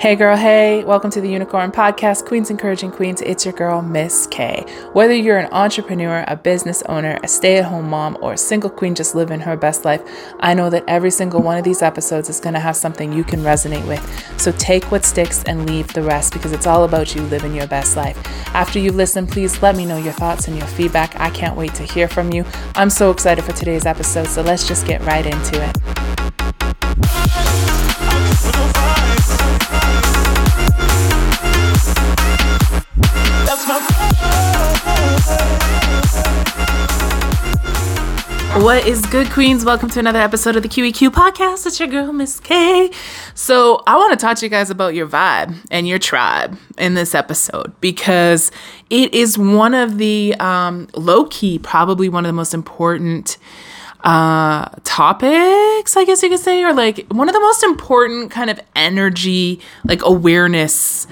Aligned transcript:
Hey 0.00 0.16
girl, 0.16 0.34
hey, 0.34 0.82
welcome 0.82 1.10
to 1.10 1.20
the 1.20 1.28
Unicorn 1.28 1.72
Podcast, 1.72 2.24
Queens 2.24 2.48
Encouraging 2.48 2.90
Queens. 2.90 3.20
It's 3.20 3.44
your 3.44 3.52
girl, 3.52 3.82
Miss 3.82 4.26
K. 4.28 4.64
Whether 4.94 5.12
you're 5.12 5.36
an 5.36 5.52
entrepreneur, 5.52 6.24
a 6.26 6.36
business 6.36 6.82
owner, 6.88 7.18
a 7.22 7.28
stay 7.28 7.58
at 7.58 7.66
home 7.66 7.90
mom, 7.90 8.16
or 8.22 8.32
a 8.32 8.38
single 8.38 8.70
queen 8.70 8.94
just 8.94 9.14
living 9.14 9.40
her 9.40 9.58
best 9.58 9.84
life, 9.84 10.00
I 10.40 10.54
know 10.54 10.70
that 10.70 10.84
every 10.88 11.10
single 11.10 11.42
one 11.42 11.58
of 11.58 11.64
these 11.64 11.82
episodes 11.82 12.30
is 12.30 12.40
going 12.40 12.54
to 12.54 12.60
have 12.60 12.76
something 12.76 13.12
you 13.12 13.24
can 13.24 13.40
resonate 13.40 13.86
with. 13.86 14.40
So 14.40 14.52
take 14.52 14.90
what 14.90 15.04
sticks 15.04 15.44
and 15.44 15.68
leave 15.68 15.92
the 15.92 16.02
rest 16.02 16.32
because 16.32 16.52
it's 16.52 16.66
all 16.66 16.84
about 16.84 17.14
you 17.14 17.20
living 17.24 17.54
your 17.54 17.66
best 17.66 17.94
life. 17.94 18.16
After 18.54 18.78
you've 18.78 18.96
listened, 18.96 19.28
please 19.28 19.60
let 19.60 19.76
me 19.76 19.84
know 19.84 19.98
your 19.98 20.14
thoughts 20.14 20.48
and 20.48 20.56
your 20.56 20.66
feedback. 20.68 21.20
I 21.20 21.28
can't 21.28 21.58
wait 21.58 21.74
to 21.74 21.82
hear 21.82 22.08
from 22.08 22.32
you. 22.32 22.46
I'm 22.74 22.88
so 22.88 23.10
excited 23.10 23.44
for 23.44 23.52
today's 23.52 23.84
episode, 23.84 24.28
so 24.28 24.40
let's 24.40 24.66
just 24.66 24.86
get 24.86 25.02
right 25.02 25.26
into 25.26 25.62
it. 25.62 26.19
What 38.62 38.86
is 38.86 39.04
good, 39.06 39.30
Queens? 39.30 39.66
Welcome 39.66 39.90
to 39.90 39.98
another 39.98 40.18
episode 40.18 40.56
of 40.56 40.62
the 40.62 40.68
QEQ 40.68 41.10
podcast. 41.10 41.66
It's 41.66 41.78
your 41.78 41.88
girl, 41.88 42.10
Miss 42.14 42.40
K. 42.40 42.90
So, 43.34 43.82
I 43.86 43.96
want 43.96 44.18
to 44.18 44.24
talk 44.24 44.38
to 44.38 44.46
you 44.46 44.50
guys 44.50 44.70
about 44.70 44.94
your 44.94 45.06
vibe 45.06 45.54
and 45.70 45.86
your 45.86 45.98
tribe 45.98 46.58
in 46.78 46.94
this 46.94 47.14
episode 47.14 47.78
because 47.82 48.50
it 48.88 49.12
is 49.12 49.36
one 49.36 49.74
of 49.74 49.98
the 49.98 50.34
um, 50.40 50.88
low 50.96 51.26
key, 51.26 51.58
probably 51.58 52.08
one 52.08 52.24
of 52.24 52.30
the 52.30 52.34
most 52.34 52.54
important 52.54 53.36
uh 54.02 54.66
topics 54.82 55.94
i 55.94 56.06
guess 56.06 56.22
you 56.22 56.30
could 56.30 56.40
say 56.40 56.64
or 56.64 56.72
like 56.72 57.06
one 57.10 57.28
of 57.28 57.34
the 57.34 57.40
most 57.40 57.62
important 57.62 58.30
kind 58.30 58.48
of 58.48 58.58
energy 58.74 59.60
like 59.84 60.00
awareness 60.02 61.06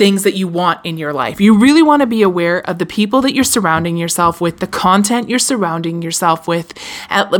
things 0.00 0.22
that 0.22 0.34
you 0.34 0.48
want 0.48 0.80
in 0.82 0.96
your 0.96 1.12
life. 1.12 1.42
You 1.42 1.58
really 1.58 1.82
want 1.82 2.00
to 2.00 2.06
be 2.06 2.22
aware 2.22 2.66
of 2.66 2.78
the 2.78 2.86
people 2.86 3.20
that 3.20 3.34
you're 3.34 3.44
surrounding 3.44 3.98
yourself 3.98 4.40
with, 4.40 4.60
the 4.60 4.66
content 4.66 5.28
you're 5.28 5.38
surrounding 5.38 6.00
yourself 6.00 6.48
with, 6.48 6.72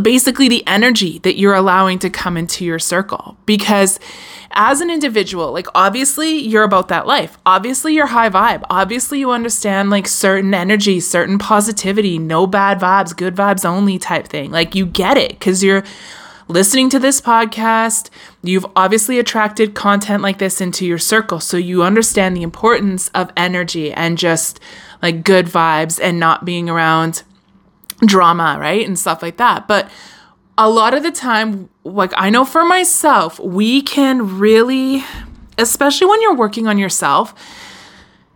basically 0.03 0.47
the 0.47 0.63
energy 0.67 1.21
that 1.21 1.39
you're 1.39 1.55
allowing 1.55 1.99
to 2.01 2.11
come 2.11 2.37
into 2.37 2.67
your 2.67 2.79
circle. 2.79 3.39
Because 3.47 3.99
as 4.51 4.83
an 4.83 4.91
individual, 4.91 5.53
like 5.53 5.69
obviously 5.75 6.37
you're 6.37 6.65
about 6.65 6.89
that 6.89 7.07
life. 7.07 7.39
Obviously 7.47 7.95
you're 7.95 8.09
high 8.09 8.29
vibe. 8.29 8.63
Obviously 8.69 9.21
you 9.21 9.31
understand 9.31 9.89
like 9.89 10.07
certain 10.07 10.53
energy, 10.53 11.01
certain 11.01 11.39
positivity, 11.39 12.19
no 12.19 12.47
bad 12.47 12.79
vibes, 12.79 13.17
good 13.17 13.35
vibes 13.35 13.65
only 13.65 13.99
type 13.99 14.29
thing. 14.29 14.51
Like 14.51 14.75
you 14.75 14.85
get 14.85 15.17
it 15.17 15.31
because 15.31 15.65
you're 15.65 15.83
listening 16.51 16.91
to 16.91 16.99
this 16.99 17.21
podcast, 17.21 18.11
you've 18.43 18.67
obviously 18.75 19.19
attracted 19.19 19.75
content 19.75 20.23
like 20.23 20.39
this 20.39 20.61
into 20.61 20.85
your 20.85 20.99
circle. 20.99 21.41
So 21.41 21.57
you 21.57 21.83
understand 21.83 22.37
the 22.37 22.43
importance 22.43 23.09
of 23.15 23.31
energy 23.37 23.93
and 23.93 24.19
just 24.19 24.61
like 25.01 25.25
good 25.25 25.47
vibes 25.47 26.01
and 26.03 26.19
not 26.19 26.45
being 26.45 26.69
around 26.69 27.23
drama, 28.05 28.57
right? 28.59 28.87
And 28.87 28.99
stuff 28.99 29.23
like 29.23 29.37
that. 29.37 29.69
But 29.69 29.91
a 30.59 30.69
lot 30.69 30.93
of 30.93 31.03
the 31.03 31.13
time, 31.13 31.71
like 31.85 32.13
I 32.17 32.31
know 32.31 32.45
for 32.45 32.65
myself, 32.65 33.39
we 33.39 33.81
can 33.81 34.39
really, 34.39 35.05
especially 35.57 36.09
when 36.09 36.21
you're 36.21 36.37
working 36.37 36.67
on 36.67 36.79
yourself, 36.79 37.35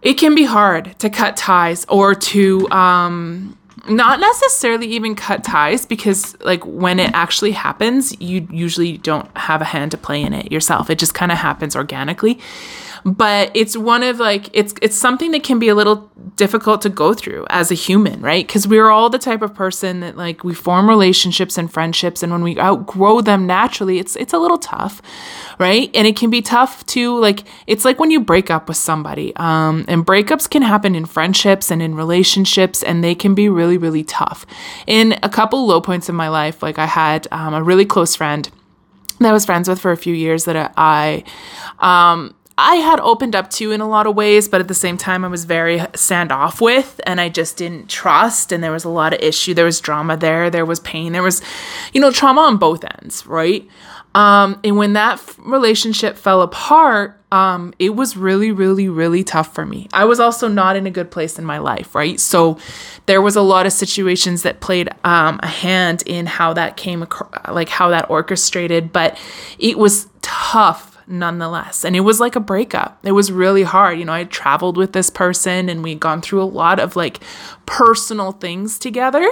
it 0.03 0.15
can 0.15 0.35
be 0.35 0.45
hard 0.45 0.99
to 1.01 1.11
cut 1.11 1.37
ties 1.37 1.85
or 1.89 2.15
to, 2.15 2.71
um, 2.71 3.59
not 3.89 4.21
necessarily 4.21 4.87
even 4.87 5.15
cut 5.15 5.45
ties 5.45 5.85
because 5.87 6.39
like 6.41 6.65
when 6.65 6.99
it 6.99 7.11
actually 7.15 7.53
happens 7.53 8.19
you 8.21 8.47
usually 8.51 8.99
don't 8.99 9.29
have 9.37 9.61
a 9.61 9.65
hand 9.65 9.91
to 9.91 9.99
play 9.99 10.23
in 10.23 10.33
it 10.33 10.51
yourself. 10.51 10.91
It 10.91 10.99
just 10.99 11.15
kind 11.15 11.31
of 11.31 11.39
happens 11.39 11.77
organically 11.77 12.39
but 13.05 13.51
it's 13.55 13.77
one 13.77 14.03
of 14.03 14.19
like 14.19 14.49
it's 14.55 14.73
it's 14.81 14.97
something 14.97 15.31
that 15.33 15.43
can 15.43 15.59
be 15.59 15.69
a 15.69 15.75
little 15.75 16.11
difficult 16.37 16.81
to 16.81 16.89
go 16.89 17.13
through 17.13 17.47
as 17.51 17.71
a 17.71 17.75
human 17.75 18.21
right? 18.23 18.47
Because 18.47 18.67
we're 18.67 18.89
all 18.89 19.11
the 19.11 19.19
type 19.19 19.43
of 19.43 19.55
person 19.55 20.01
that 20.01 20.17
like 20.17 20.43
we 20.43 20.55
form 20.55 20.89
relationships 20.89 21.59
and 21.59 21.71
friendships 21.71 22.23
and 22.23 22.33
when 22.33 22.43
we 22.43 22.59
outgrow 22.59 23.21
them 23.21 23.47
naturally 23.47 23.99
it's 23.99 24.17
it's 24.17 24.33
a 24.33 24.39
little 24.39 24.59
tough 24.59 25.03
right? 25.59 25.91
And 25.95 26.07
it 26.07 26.17
can 26.17 26.31
be 26.31 26.41
tough 26.41 26.85
to 26.87 27.19
like 27.19 27.45
it's 27.67 27.85
like 27.85 27.99
when 27.99 28.11
you 28.11 28.21
break 28.21 28.51
up 28.51 28.69
with 28.69 28.79
somebody 28.79 29.37
um 29.37 29.85
and 29.87 30.07
breakups 30.07 30.49
can 30.49 30.63
happen 30.63 30.95
in 30.95 31.05
friendships 31.05 31.71
and 31.71 31.83
in 31.83 31.95
relationships 31.95 32.83
and 32.83 33.05
they 33.05 33.15
can 33.15 33.35
be 33.35 33.49
really 33.51 33.77
really 33.77 34.05
tough. 34.05 34.47
In 34.87 35.19
a 35.23 35.29
couple 35.29 35.67
low 35.67 35.81
points 35.81 36.09
in 36.09 36.15
my 36.15 36.29
life 36.29 36.63
like 36.63 36.79
i 36.79 36.87
had 36.87 37.29
um, 37.31 37.53
a 37.53 37.63
really 37.63 37.85
close 37.85 38.17
friend 38.17 38.51
that 39.21 39.29
I 39.29 39.33
was 39.33 39.45
friends 39.45 39.69
with 39.69 39.81
for 39.81 39.93
a 39.93 39.97
few 39.97 40.15
years 40.15 40.45
that 40.47 40.73
I 40.77 41.25
um 41.79 42.35
I 42.57 42.77
had 42.77 43.01
opened 43.01 43.35
up 43.35 43.51
to 43.51 43.73
in 43.73 43.81
a 43.81 43.89
lot 43.89 44.07
of 44.07 44.15
ways, 44.15 44.49
but 44.49 44.61
at 44.61 44.69
the 44.69 44.75
same 44.75 44.97
time, 44.97 45.25
I 45.25 45.29
was 45.29 45.45
very 45.45 45.79
standoff 45.79 46.61
with, 46.61 47.01
and 47.05 47.21
I 47.21 47.29
just 47.29 47.57
didn't 47.57 47.89
trust. 47.89 48.53
And 48.53 48.63
there 48.63 48.71
was 48.71 48.85
a 48.85 48.89
lot 48.89 49.13
of 49.13 49.21
issue. 49.21 49.55
There 49.55 49.65
was 49.65 49.81
drama 49.81 50.17
there. 50.17 50.51
There 50.51 50.65
was 50.65 50.79
pain. 50.81 51.13
There 51.13 51.23
was, 51.23 51.43
you 51.93 52.01
know, 52.01 52.13
trauma 52.13 52.43
on 52.43 52.57
both 52.57 52.85
ends, 52.85 53.27
right? 53.27 53.67
Um, 54.15 54.61
and 54.63 54.77
when 54.77 54.93
that 54.93 55.21
relationship 55.39 56.17
fell 56.17 56.43
apart, 56.43 57.21
um, 57.33 57.75
it 57.81 57.97
was 57.97 58.17
really, 58.17 58.53
really, 58.53 58.89
really 58.89 59.25
tough 59.25 59.53
for 59.53 59.67
me. 59.67 59.89
I 59.93 60.05
was 60.05 60.21
also 60.21 60.47
not 60.47 60.77
in 60.77 60.87
a 60.87 60.91
good 60.93 61.11
place 61.11 61.37
in 61.37 61.45
my 61.45 61.59
life, 61.59 61.97
right? 61.97 62.21
So 62.21 62.59
there 63.07 63.21
was 63.21 63.35
a 63.35 63.43
lot 63.43 63.67
of 63.67 63.73
situations 63.73 64.43
that 64.43 64.61
played 64.61 64.89
um, 65.03 65.41
a 65.43 65.49
hand 65.49 66.05
in 66.07 66.27
how 66.27 66.53
that 66.53 66.77
came, 66.77 67.05
like 67.49 67.69
how 67.69 67.89
that 67.89 68.09
orchestrated, 68.09 68.93
but 68.93 69.19
it 69.59 69.77
was 69.77 70.09
tough 70.23 70.94
nonetheless. 71.07 71.85
And 71.85 71.95
it 71.95 72.01
was 72.01 72.21
like 72.21 72.37
a 72.37 72.41
breakup. 72.41 72.99
It 73.05 73.13
was 73.13 73.31
really 73.31 73.63
hard. 73.63 73.99
You 73.99 74.05
know, 74.05 74.13
I 74.13 74.25
traveled 74.25 74.77
with 74.77 74.93
this 74.93 75.11
person 75.11 75.69
and 75.69 75.83
we'd 75.83 76.01
gone 76.01 76.21
through 76.21 76.43
a 76.43 76.45
lot 76.45 76.81
of 76.81 76.97
like 76.97 77.21
personal 77.67 78.33
things 78.33 78.79
together. 78.79 79.25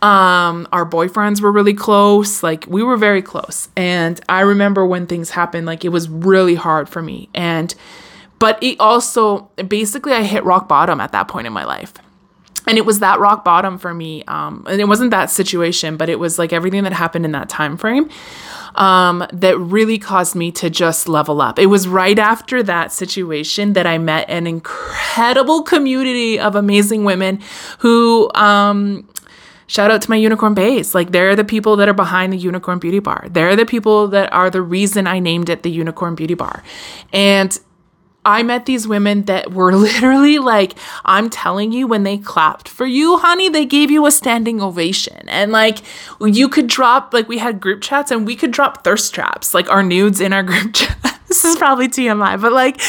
Um, 0.00 0.66
our 0.72 0.88
boyfriends 0.88 1.40
were 1.40 1.52
really 1.52 1.74
close. 1.74 2.42
Like 2.42 2.66
we 2.66 2.82
were 2.82 2.96
very 2.96 3.22
close. 3.22 3.68
And 3.76 4.20
I 4.28 4.40
remember 4.40 4.86
when 4.86 5.06
things 5.06 5.30
happened, 5.30 5.66
like 5.66 5.84
it 5.84 5.90
was 5.90 6.08
really 6.08 6.54
hard 6.54 6.88
for 6.88 7.02
me. 7.02 7.28
And 7.34 7.74
but 8.38 8.60
it 8.62 8.80
also 8.80 9.50
basically 9.68 10.12
I 10.12 10.22
hit 10.22 10.44
rock 10.44 10.68
bottom 10.68 11.00
at 11.00 11.12
that 11.12 11.28
point 11.28 11.46
in 11.46 11.52
my 11.52 11.64
life 11.64 11.92
and 12.66 12.78
it 12.78 12.86
was 12.86 13.00
that 13.00 13.20
rock 13.20 13.44
bottom 13.44 13.78
for 13.78 13.92
me 13.94 14.24
um, 14.24 14.64
and 14.68 14.80
it 14.80 14.86
wasn't 14.86 15.10
that 15.10 15.30
situation 15.30 15.96
but 15.96 16.08
it 16.08 16.18
was 16.18 16.38
like 16.38 16.52
everything 16.52 16.84
that 16.84 16.92
happened 16.92 17.24
in 17.24 17.32
that 17.32 17.48
time 17.48 17.76
frame 17.76 18.08
um, 18.74 19.26
that 19.32 19.58
really 19.58 19.98
caused 19.98 20.34
me 20.34 20.50
to 20.52 20.70
just 20.70 21.08
level 21.08 21.40
up. 21.40 21.58
It 21.58 21.66
was 21.66 21.88
right 21.88 22.18
after 22.18 22.62
that 22.62 22.92
situation 22.92 23.72
that 23.74 23.86
i 23.86 23.98
met 23.98 24.28
an 24.28 24.46
incredible 24.46 25.62
community 25.62 26.38
of 26.38 26.54
amazing 26.56 27.04
women 27.04 27.40
who 27.78 28.30
um, 28.34 29.08
shout 29.66 29.90
out 29.90 30.02
to 30.02 30.10
my 30.10 30.16
unicorn 30.16 30.54
base 30.54 30.94
like 30.94 31.12
they're 31.12 31.34
the 31.36 31.44
people 31.44 31.76
that 31.76 31.88
are 31.88 31.94
behind 31.94 32.32
the 32.32 32.36
unicorn 32.36 32.78
beauty 32.78 32.98
bar. 32.98 33.26
They're 33.30 33.56
the 33.56 33.66
people 33.66 34.08
that 34.08 34.32
are 34.32 34.50
the 34.50 34.62
reason 34.62 35.06
i 35.06 35.18
named 35.18 35.48
it 35.48 35.62
the 35.62 35.70
unicorn 35.70 36.14
beauty 36.14 36.34
bar. 36.34 36.62
And 37.12 37.58
I 38.24 38.42
met 38.42 38.66
these 38.66 38.86
women 38.86 39.22
that 39.24 39.52
were 39.52 39.74
literally 39.76 40.38
like, 40.38 40.74
I'm 41.04 41.30
telling 41.30 41.72
you, 41.72 41.86
when 41.86 42.04
they 42.04 42.18
clapped 42.18 42.68
for 42.68 42.86
you, 42.86 43.18
honey, 43.18 43.48
they 43.48 43.66
gave 43.66 43.90
you 43.90 44.06
a 44.06 44.10
standing 44.10 44.60
ovation. 44.62 45.28
And 45.28 45.52
like, 45.52 45.78
you 46.20 46.48
could 46.48 46.66
drop, 46.66 47.12
like, 47.12 47.28
we 47.28 47.38
had 47.38 47.60
group 47.60 47.82
chats 47.82 48.10
and 48.10 48.26
we 48.26 48.36
could 48.36 48.52
drop 48.52 48.84
thirst 48.84 49.14
traps, 49.14 49.54
like 49.54 49.70
our 49.70 49.82
nudes 49.82 50.20
in 50.20 50.32
our 50.32 50.42
group 50.52 50.74
chat. 50.74 51.18
this 51.26 51.44
is 51.44 51.56
probably 51.56 51.88
TMI, 51.88 52.38
but 52.40 52.52
like, 52.52 52.80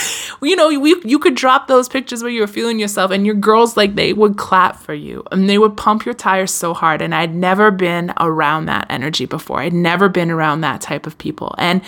you 0.42 0.56
know, 0.56 0.68
we, 0.80 0.96
you 1.06 1.18
could 1.18 1.34
drop 1.34 1.68
those 1.68 1.88
pictures 1.88 2.22
where 2.22 2.32
you 2.32 2.42
were 2.42 2.48
feeling 2.48 2.78
yourself 2.78 3.10
and 3.10 3.26
your 3.26 3.36
girls, 3.36 3.78
like, 3.78 3.96
they 3.96 4.14
would 4.14 4.38
clap 4.38 4.78
for 4.78 4.94
you 4.94 5.24
and 5.32 5.50
they 5.50 5.58
would 5.58 5.78
pump 5.78 6.06
your 6.06 6.14
tires 6.14 6.52
so 6.52 6.74
hard. 6.74 7.02
And 7.02 7.16
I'd 7.16 7.34
never 7.34 7.72
been 7.72 8.14
around 8.20 8.66
that 8.66 8.86
energy 8.90 9.26
before. 9.26 9.62
I'd 9.62 9.74
never 9.74 10.10
been 10.10 10.30
around 10.30 10.62
that 10.62 10.82
type 10.82 11.08
of 11.08 11.18
people. 11.18 11.56
And 11.58 11.82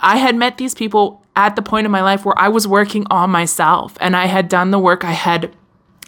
I 0.00 0.16
had 0.16 0.36
met 0.36 0.58
these 0.58 0.74
people 0.74 1.21
at 1.34 1.56
the 1.56 1.62
point 1.62 1.86
in 1.86 1.90
my 1.90 2.02
life 2.02 2.24
where 2.24 2.38
I 2.38 2.48
was 2.48 2.66
working 2.66 3.06
on 3.10 3.30
myself 3.30 3.96
and 4.00 4.14
I 4.14 4.26
had 4.26 4.48
done 4.48 4.70
the 4.70 4.78
work 4.78 5.04
I 5.04 5.12
had 5.12 5.54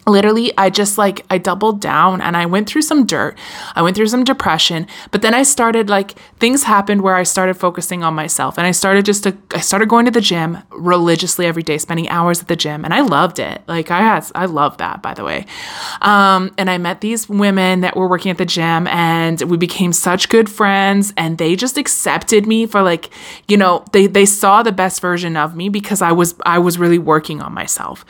literally 0.07 0.53
i 0.59 0.69
just 0.69 0.99
like 0.99 1.25
i 1.31 1.39
doubled 1.39 1.81
down 1.81 2.21
and 2.21 2.37
i 2.37 2.45
went 2.47 2.69
through 2.69 2.83
some 2.83 3.07
dirt. 3.07 3.37
I 3.75 3.83
went 3.83 3.97
through 3.97 4.09
some 4.09 4.25
depression 4.25 4.87
but 5.11 5.23
then 5.23 5.35
i 5.35 5.43
started 5.43 5.89
like 5.89 6.13
things 6.39 6.65
happened 6.65 7.03
where 7.03 7.15
i 7.15 7.23
started 7.23 7.55
focusing 7.55 8.03
on 8.03 8.15
myself 8.15 8.59
and 8.59 8.67
i 8.67 8.71
started 8.71 9.05
just 9.05 9.25
to 9.25 9.37
i 9.55 9.61
started 9.61 9.89
going 9.89 10.05
to 10.05 10.11
the 10.11 10.21
gym 10.21 10.59
religiously 10.71 11.47
every 11.47 11.63
day 11.63 11.79
spending 11.79 12.09
hours 12.09 12.41
at 12.41 12.49
the 12.49 12.57
gym 12.57 12.85
and 12.85 12.93
i 12.93 13.01
loved 13.01 13.39
it. 13.39 13.63
Like 13.67 13.91
i 13.91 14.01
had 14.01 14.25
i 14.35 14.47
love 14.47 14.79
that 14.79 15.03
by 15.03 15.15
the 15.15 15.25
way. 15.25 15.47
Um, 16.01 16.53
and 16.59 16.69
i 16.71 16.79
met 16.79 17.01
these 17.01 17.29
women 17.29 17.81
that 17.81 17.97
were 17.97 18.09
working 18.09 18.31
at 18.31 18.39
the 18.39 18.47
gym 18.47 18.87
and 18.89 19.41
we 19.43 19.57
became 19.57 19.93
such 19.93 20.29
good 20.29 20.49
friends 20.51 21.13
and 21.17 21.39
they 21.39 21.57
just 21.57 21.79
accepted 21.79 22.47
me 22.47 22.67
for 22.67 22.83
like 22.83 23.11
you 23.49 23.57
know 23.57 23.85
they 23.93 24.07
they 24.07 24.27
saw 24.27 24.63
the 24.63 24.73
best 24.73 25.01
version 25.01 25.37
of 25.37 25.57
me 25.57 25.69
because 25.69 26.03
i 26.03 26.13
was 26.13 26.35
i 26.45 26.59
was 26.59 26.79
really 26.79 26.99
working 26.99 27.41
on 27.41 27.53
myself 27.53 28.05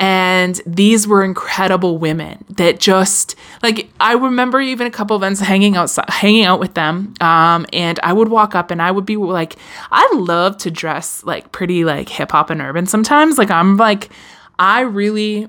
and 0.00 0.60
these 0.66 1.06
were 1.06 1.24
incredible 1.24 1.98
women 1.98 2.44
that 2.50 2.78
just 2.78 3.34
like 3.62 3.90
I 4.00 4.14
remember 4.14 4.60
even 4.60 4.86
a 4.86 4.90
couple 4.90 5.16
events 5.16 5.40
hanging 5.40 5.76
out 5.76 5.94
hanging 6.08 6.44
out 6.44 6.60
with 6.60 6.74
them 6.74 7.14
um, 7.20 7.66
and 7.72 7.98
I 8.02 8.12
would 8.12 8.28
walk 8.28 8.54
up 8.54 8.70
and 8.70 8.80
I 8.80 8.90
would 8.90 9.06
be 9.06 9.16
like 9.16 9.56
I 9.90 10.08
love 10.14 10.58
to 10.58 10.70
dress 10.70 11.24
like 11.24 11.52
pretty 11.52 11.84
like 11.84 12.08
hip 12.08 12.32
hop 12.32 12.50
and 12.50 12.60
urban 12.60 12.86
sometimes 12.86 13.38
like 13.38 13.50
I'm 13.50 13.76
like 13.76 14.10
I 14.58 14.80
really 14.80 15.48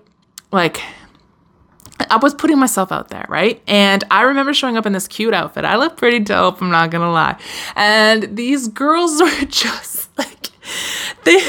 like 0.52 0.82
I 2.10 2.18
was 2.18 2.34
putting 2.34 2.58
myself 2.58 2.92
out 2.92 3.10
there, 3.10 3.26
right? 3.28 3.62
And 3.68 4.04
I 4.10 4.22
remember 4.24 4.54
showing 4.54 4.78
up 4.78 4.86
in 4.86 4.94
this 4.94 5.08
cute 5.08 5.34
outfit. 5.34 5.66
I 5.66 5.76
looked 5.76 5.98
pretty 5.98 6.20
dope, 6.20 6.62
I'm 6.62 6.72
not 6.72 6.92
gonna 6.92 7.12
lie. 7.12 7.38
And 7.76 8.36
these 8.36 8.68
girls 8.68 9.22
were 9.22 9.46
just 9.46 10.18
like, 10.18 10.50
they. 11.24 11.40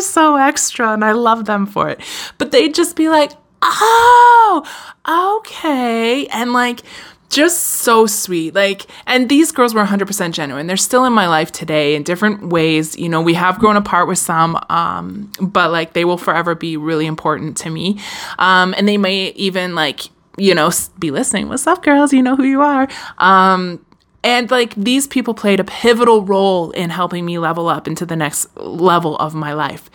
Were 0.00 0.04
so 0.04 0.36
extra 0.36 0.92
and 0.92 1.04
I 1.04 1.12
love 1.12 1.44
them 1.44 1.66
for 1.66 1.88
it. 1.90 2.00
But 2.38 2.52
they'd 2.52 2.74
just 2.74 2.96
be 2.96 3.08
like, 3.08 3.32
oh, 3.62 5.40
okay. 5.40 6.26
And 6.28 6.52
like, 6.54 6.80
just 7.28 7.60
so 7.60 8.06
sweet. 8.06 8.54
Like, 8.54 8.86
and 9.06 9.28
these 9.28 9.52
girls 9.52 9.74
were 9.74 9.84
100% 9.84 10.32
genuine. 10.32 10.66
They're 10.66 10.76
still 10.76 11.04
in 11.04 11.12
my 11.12 11.28
life 11.28 11.52
today 11.52 11.94
in 11.94 12.02
different 12.02 12.48
ways. 12.48 12.96
You 12.98 13.08
know, 13.08 13.20
we 13.20 13.34
have 13.34 13.58
grown 13.58 13.76
apart 13.76 14.08
with 14.08 14.18
some, 14.18 14.58
um, 14.68 15.30
but 15.40 15.70
like 15.70 15.92
they 15.92 16.04
will 16.04 16.18
forever 16.18 16.54
be 16.54 16.76
really 16.76 17.06
important 17.06 17.56
to 17.58 17.70
me. 17.70 18.00
Um, 18.38 18.74
and 18.76 18.88
they 18.88 18.96
may 18.96 19.28
even 19.32 19.74
like, 19.74 20.08
you 20.38 20.54
know, 20.54 20.70
be 20.98 21.10
listening. 21.10 21.48
What's 21.48 21.66
up, 21.66 21.82
girls? 21.82 22.12
You 22.12 22.22
know 22.22 22.34
who 22.34 22.44
you 22.44 22.62
are. 22.62 22.88
Um, 23.18 23.84
and 24.22 24.50
like 24.50 24.74
these 24.74 25.06
people 25.06 25.34
played 25.34 25.60
a 25.60 25.64
pivotal 25.64 26.24
role 26.24 26.70
in 26.72 26.90
helping 26.90 27.24
me 27.24 27.38
level 27.38 27.68
up 27.68 27.88
into 27.88 28.04
the 28.04 28.16
next 28.16 28.54
level 28.56 29.16
of 29.16 29.34
my 29.34 29.54
life. 29.54 29.90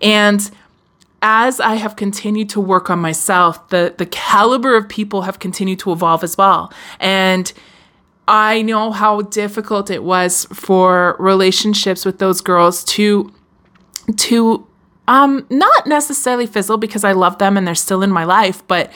And 0.00 0.48
as 1.22 1.58
I 1.58 1.74
have 1.76 1.96
continued 1.96 2.50
to 2.50 2.60
work 2.60 2.90
on 2.90 2.98
myself, 2.98 3.68
the 3.68 3.94
the 3.96 4.06
caliber 4.06 4.76
of 4.76 4.88
people 4.88 5.22
have 5.22 5.38
continued 5.38 5.78
to 5.80 5.92
evolve 5.92 6.22
as 6.22 6.36
well. 6.36 6.72
And 7.00 7.52
I 8.28 8.62
know 8.62 8.92
how 8.92 9.22
difficult 9.22 9.90
it 9.90 10.02
was 10.02 10.46
for 10.46 11.16
relationships 11.18 12.04
with 12.04 12.18
those 12.18 12.40
girls 12.40 12.84
to 12.84 13.32
to 14.16 14.66
um 15.08 15.46
not 15.50 15.86
necessarily 15.86 16.46
fizzle 16.46 16.76
because 16.76 17.04
I 17.04 17.12
love 17.12 17.38
them 17.38 17.56
and 17.56 17.66
they're 17.66 17.74
still 17.74 18.02
in 18.02 18.10
my 18.10 18.24
life, 18.24 18.62
but 18.68 18.92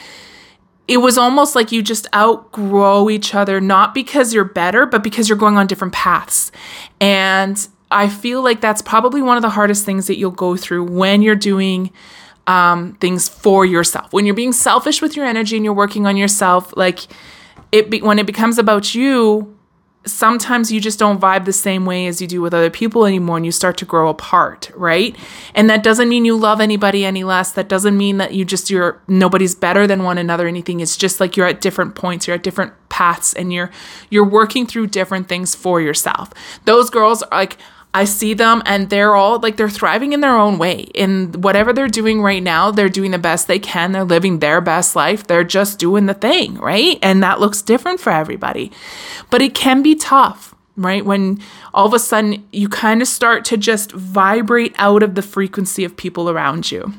it 0.89 0.97
was 0.97 1.19
almost 1.19 1.55
like 1.55 1.71
you 1.71 1.83
just 1.83 2.07
outgrow 2.15 3.11
each 3.11 3.35
other, 3.35 3.61
not 3.61 3.93
because 3.93 4.33
you're 4.33 4.43
better, 4.43 4.87
but 4.87 5.03
because 5.03 5.29
you're 5.29 5.37
going 5.37 5.55
on 5.55 5.67
different 5.67 5.93
paths. 5.93 6.51
And 6.99 7.67
I 7.91 8.09
feel 8.09 8.41
like 8.41 8.59
that's 8.59 8.81
probably 8.81 9.21
one 9.21 9.37
of 9.37 9.43
the 9.43 9.51
hardest 9.51 9.85
things 9.85 10.07
that 10.07 10.17
you'll 10.17 10.31
go 10.31 10.57
through 10.57 10.85
when 10.85 11.21
you're 11.21 11.35
doing 11.35 11.91
um, 12.47 12.93
things 12.95 13.29
for 13.29 13.67
yourself. 13.67 14.11
When 14.11 14.25
you're 14.25 14.33
being 14.33 14.51
selfish 14.51 14.99
with 14.99 15.15
your 15.15 15.27
energy 15.27 15.55
and 15.55 15.63
you're 15.63 15.75
working 15.75 16.07
on 16.07 16.17
yourself, 16.17 16.75
like 16.75 17.01
it 17.71 17.91
be- 17.91 18.01
when 18.01 18.17
it 18.17 18.25
becomes 18.25 18.57
about 18.57 18.95
you, 18.95 19.55
sometimes 20.11 20.71
you 20.71 20.79
just 20.79 20.99
don't 20.99 21.19
vibe 21.19 21.45
the 21.45 21.53
same 21.53 21.85
way 21.85 22.07
as 22.07 22.21
you 22.21 22.27
do 22.27 22.41
with 22.41 22.53
other 22.53 22.69
people 22.69 23.05
anymore 23.05 23.37
and 23.37 23.45
you 23.45 23.51
start 23.51 23.77
to 23.77 23.85
grow 23.85 24.09
apart, 24.09 24.71
right? 24.75 25.15
And 25.55 25.69
that 25.69 25.83
doesn't 25.83 26.09
mean 26.09 26.25
you 26.25 26.35
love 26.35 26.61
anybody 26.61 27.05
any 27.05 27.23
less. 27.23 27.51
That 27.51 27.69
doesn't 27.69 27.97
mean 27.97 28.17
that 28.17 28.33
you 28.33 28.45
just 28.45 28.69
you're 28.69 29.01
nobody's 29.07 29.55
better 29.55 29.87
than 29.87 30.03
one 30.03 30.17
another 30.17 30.47
anything. 30.47 30.79
It's 30.79 30.97
just 30.97 31.19
like 31.19 31.37
you're 31.37 31.47
at 31.47 31.61
different 31.61 31.95
points, 31.95 32.27
you're 32.27 32.35
at 32.35 32.43
different 32.43 32.73
paths 32.89 33.33
and 33.33 33.53
you're 33.53 33.71
you're 34.09 34.27
working 34.27 34.65
through 34.65 34.87
different 34.87 35.29
things 35.29 35.55
for 35.55 35.79
yourself. 35.79 36.31
Those 36.65 36.89
girls 36.89 37.23
are 37.23 37.39
like 37.39 37.57
I 37.93 38.05
see 38.05 38.35
them 38.35 38.61
and 38.65 38.89
they're 38.89 39.15
all 39.15 39.39
like 39.39 39.57
they're 39.57 39.69
thriving 39.69 40.13
in 40.13 40.21
their 40.21 40.37
own 40.37 40.59
way. 40.59 40.81
In 40.93 41.31
whatever 41.33 41.73
they're 41.73 41.87
doing 41.87 42.21
right 42.21 42.43
now, 42.43 42.69
they're 42.69 42.87
doing 42.87 43.11
the 43.11 43.17
best 43.17 43.47
they 43.47 43.57
can. 43.57 43.91
They're 43.91 44.03
living 44.03 44.39
their 44.39 44.61
best 44.61 44.95
life. 44.95 45.25
They're 45.25 45.43
just 45.43 45.79
doing 45.79 46.05
the 46.05 46.13
thing, 46.13 46.55
right? 46.55 46.99
And 47.01 47.23
that 47.23 47.39
looks 47.39 47.61
different 47.63 47.99
for 47.99 48.11
everybody. 48.11 48.71
But 49.31 49.41
it 49.41 49.55
can 49.55 49.81
be 49.81 49.95
tough, 49.95 50.53
right? 50.75 51.03
When 51.03 51.39
all 51.73 51.87
of 51.87 51.93
a 51.93 51.99
sudden 51.99 52.47
you 52.51 52.69
kind 52.69 53.01
of 53.01 53.07
start 53.07 53.43
to 53.45 53.57
just 53.57 53.91
vibrate 53.91 54.75
out 54.77 55.01
of 55.01 55.15
the 55.15 55.23
frequency 55.23 55.83
of 55.83 55.97
people 55.97 56.29
around 56.29 56.71
you. 56.71 56.93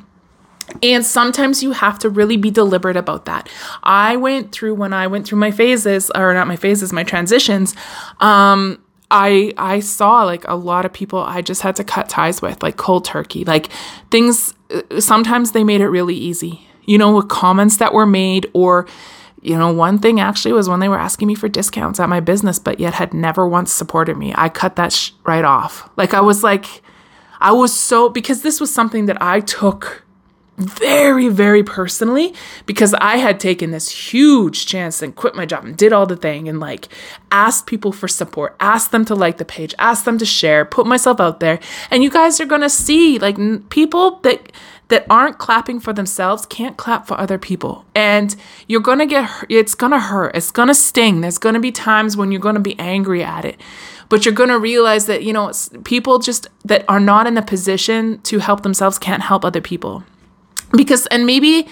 And 0.83 1.05
sometimes 1.05 1.63
you 1.63 1.73
have 1.73 1.99
to 2.01 2.09
really 2.09 2.37
be 2.37 2.51
deliberate 2.51 2.97
about 2.97 3.25
that. 3.27 3.49
I 3.83 4.17
went 4.17 4.53
through 4.53 4.75
when 4.75 4.93
I 4.93 5.07
went 5.07 5.27
through 5.27 5.39
my 5.39 5.51
phases, 5.51 6.11
or 6.15 6.33
not 6.35 6.47
my 6.47 6.57
phases, 6.57 6.93
my 6.93 7.03
transitions. 7.03 7.75
Um, 8.21 8.81
I 9.11 9.53
I 9.57 9.81
saw 9.81 10.25
like 10.25 10.45
a 10.47 10.55
lot 10.55 10.85
of 10.85 10.93
people 10.93 11.19
I 11.21 11.43
just 11.43 11.63
had 11.63 11.77
to 11.77 11.85
cut 11.85 12.09
ties 12.09 12.41
with, 12.41 12.63
like 12.63 12.77
cold 12.77 13.05
turkey. 13.05 13.45
Like 13.45 13.69
things 14.11 14.55
uh, 14.71 15.01
sometimes 15.01 15.53
they 15.53 15.65
made 15.65 15.81
it 15.81 15.89
really 15.89 16.15
easy. 16.15 16.67
You 16.87 16.99
know, 16.99 17.15
with 17.15 17.29
comments 17.29 17.77
that 17.79 17.93
were 17.93 18.07
made 18.07 18.49
or 18.53 18.87
you 19.43 19.57
know, 19.57 19.73
one 19.73 19.99
thing 19.99 20.21
actually 20.21 20.53
was 20.53 20.69
when 20.69 20.81
they 20.81 20.89
were 20.89 20.99
asking 20.99 21.27
me 21.29 21.35
for 21.35 21.49
discounts 21.49 21.99
at 21.99 22.11
my 22.11 22.21
business, 22.21 22.59
but 22.59 22.79
yet 22.79 22.93
had 22.93 23.15
never 23.15 23.49
once 23.49 23.73
supported 23.73 24.19
me. 24.19 24.35
I 24.37 24.51
cut 24.51 24.77
that 24.77 24.93
sh- 24.93 25.13
right 25.25 25.45
off. 25.45 25.89
Like 25.97 26.13
I 26.13 26.21
was 26.21 26.43
like, 26.43 26.83
I 27.41 27.53
was 27.53 27.73
so 27.73 28.11
because 28.11 28.43
this 28.43 28.61
was 28.61 28.73
something 28.73 29.07
that 29.07 29.21
I 29.23 29.41
took 29.41 30.05
very, 30.61 31.29
very 31.29 31.63
personally 31.63 32.35
because 32.67 32.95
I 32.95 33.17
had 33.17 33.41
taken 33.41 33.71
this 33.71 34.13
huge 34.13 34.67
chance 34.67 35.03
and 35.03 35.15
quit 35.15 35.35
my 35.35 35.47
job 35.47 35.65
and 35.65 35.77
did 35.77 35.93
all 35.93 36.07
the 36.07 36.17
thing 36.17 36.49
and 36.49 36.61
like 36.61 36.89
asked 37.33 37.67
people 37.67 37.93
for 37.93 38.09
support, 38.09 38.57
asked 38.61 38.93
them 38.93 39.05
to 39.07 39.15
like 39.15 39.39
the 39.39 39.45
page, 39.45 39.75
asked 39.79 40.05
them 40.05 40.19
to 40.19 40.27
share, 40.27 40.65
put 40.65 40.87
myself 40.87 41.21
out 41.21 41.41
there. 41.41 41.59
And 41.91 42.03
you 42.03 42.11
guys 42.11 42.41
are 42.41 42.47
going 42.47 42.61
to 42.61 42.71
see 42.71 43.19
like 43.19 43.39
n- 43.39 43.65
people 43.71 44.19
that 44.21 44.53
that 44.89 45.07
aren't 45.09 45.39
clapping 45.39 45.79
for 45.79 45.93
themselves 45.93 46.45
can't 46.47 46.77
clap 46.77 47.07
for 47.07 47.19
other 47.19 47.39
people. 47.39 47.85
And 47.95 48.35
you're 48.67 48.81
going 48.81 48.99
to 48.99 49.07
get 49.07 49.31
it's 49.49 49.75
going 49.75 49.93
to 49.93 50.01
hurt. 50.01 50.37
It's 50.37 50.51
going 50.51 50.69
to 50.69 50.75
sting. 50.75 51.21
There's 51.21 51.39
going 51.39 51.55
to 51.55 51.61
be 51.61 51.73
times 51.73 52.17
when 52.17 52.33
you're 52.33 52.41
going 52.41 52.57
to 52.57 52.61
be 52.61 52.79
angry 52.79 53.23
at 53.23 53.45
it. 53.45 53.59
But 54.09 54.25
you're 54.25 54.35
going 54.35 54.49
to 54.49 54.59
realize 54.59 55.07
that, 55.07 55.23
you 55.23 55.33
know, 55.33 55.53
people 55.85 56.19
just 56.19 56.49
that 56.65 56.85
are 56.89 56.99
not 56.99 57.29
in 57.29 57.35
the 57.35 57.43
position 57.43 58.21
to 58.23 58.41
help 58.41 58.65
themselves 58.65 58.99
can't 58.99 59.23
help 59.23 59.45
other 59.45 59.61
people 59.61 60.03
because 60.73 61.07
and 61.07 61.27
maybe 61.27 61.69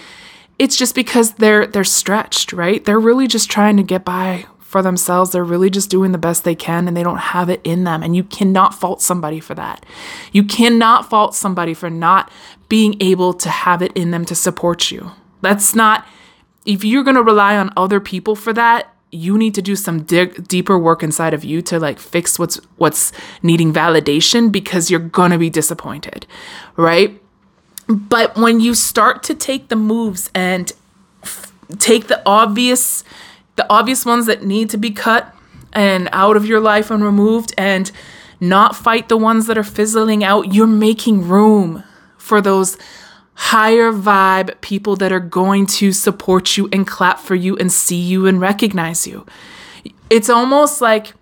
it's 0.58 0.76
just 0.76 0.94
because 0.94 1.34
they're 1.34 1.66
they're 1.66 1.84
stretched, 1.84 2.52
right? 2.52 2.84
They're 2.84 3.00
really 3.00 3.26
just 3.26 3.50
trying 3.50 3.76
to 3.76 3.82
get 3.82 4.04
by 4.04 4.46
for 4.58 4.82
themselves. 4.82 5.32
They're 5.32 5.44
really 5.44 5.70
just 5.70 5.88
doing 5.88 6.12
the 6.12 6.18
best 6.18 6.44
they 6.44 6.54
can 6.54 6.86
and 6.86 6.96
they 6.96 7.02
don't 7.02 7.18
have 7.18 7.48
it 7.48 7.60
in 7.64 7.84
them. 7.84 8.02
And 8.02 8.14
you 8.14 8.22
cannot 8.22 8.74
fault 8.74 9.00
somebody 9.00 9.40
for 9.40 9.54
that. 9.54 9.86
You 10.30 10.44
cannot 10.44 11.08
fault 11.08 11.34
somebody 11.34 11.72
for 11.72 11.88
not 11.88 12.30
being 12.68 13.00
able 13.00 13.32
to 13.32 13.48
have 13.48 13.80
it 13.80 13.92
in 13.94 14.10
them 14.10 14.26
to 14.26 14.34
support 14.34 14.90
you. 14.90 15.12
That's 15.40 15.74
not 15.74 16.06
if 16.66 16.84
you're 16.84 17.02
going 17.02 17.16
to 17.16 17.22
rely 17.22 17.56
on 17.56 17.72
other 17.78 17.98
people 17.98 18.36
for 18.36 18.52
that, 18.52 18.94
you 19.10 19.38
need 19.38 19.54
to 19.54 19.62
do 19.62 19.74
some 19.74 20.02
dig- 20.02 20.46
deeper 20.46 20.78
work 20.78 21.02
inside 21.02 21.32
of 21.32 21.44
you 21.44 21.62
to 21.62 21.80
like 21.80 21.98
fix 21.98 22.38
what's 22.38 22.56
what's 22.76 23.10
needing 23.42 23.72
validation 23.72 24.52
because 24.52 24.90
you're 24.90 25.00
going 25.00 25.30
to 25.30 25.38
be 25.38 25.48
disappointed, 25.48 26.26
right? 26.76 27.18
But 27.88 28.36
when 28.36 28.60
you 28.60 28.74
start 28.74 29.22
to 29.24 29.34
take 29.34 29.68
the 29.68 29.76
moves 29.76 30.30
and 30.34 30.72
f- 31.22 31.52
take 31.78 32.08
the 32.08 32.22
obvious 32.26 33.02
the 33.56 33.66
obvious 33.68 34.06
ones 34.06 34.26
that 34.26 34.44
need 34.44 34.70
to 34.70 34.76
be 34.76 34.90
cut 34.92 35.34
and 35.72 36.08
out 36.12 36.36
of 36.36 36.46
your 36.46 36.60
life 36.60 36.92
and 36.92 37.02
removed 37.02 37.52
and 37.58 37.90
not 38.40 38.76
fight 38.76 39.08
the 39.08 39.16
ones 39.16 39.46
that 39.48 39.58
are 39.58 39.64
fizzling 39.64 40.22
out, 40.22 40.54
you're 40.54 40.66
making 40.66 41.26
room 41.26 41.82
for 42.16 42.40
those 42.40 42.76
higher 43.34 43.92
vibe 43.92 44.60
people 44.60 44.96
that 44.96 45.12
are 45.12 45.20
going 45.20 45.66
to 45.66 45.92
support 45.92 46.56
you 46.56 46.68
and 46.72 46.86
clap 46.86 47.18
for 47.18 47.34
you 47.34 47.56
and 47.56 47.72
see 47.72 47.96
you 48.00 48.26
and 48.26 48.40
recognize 48.40 49.06
you. 49.06 49.26
It's 50.10 50.28
almost 50.28 50.80
like 50.80 51.14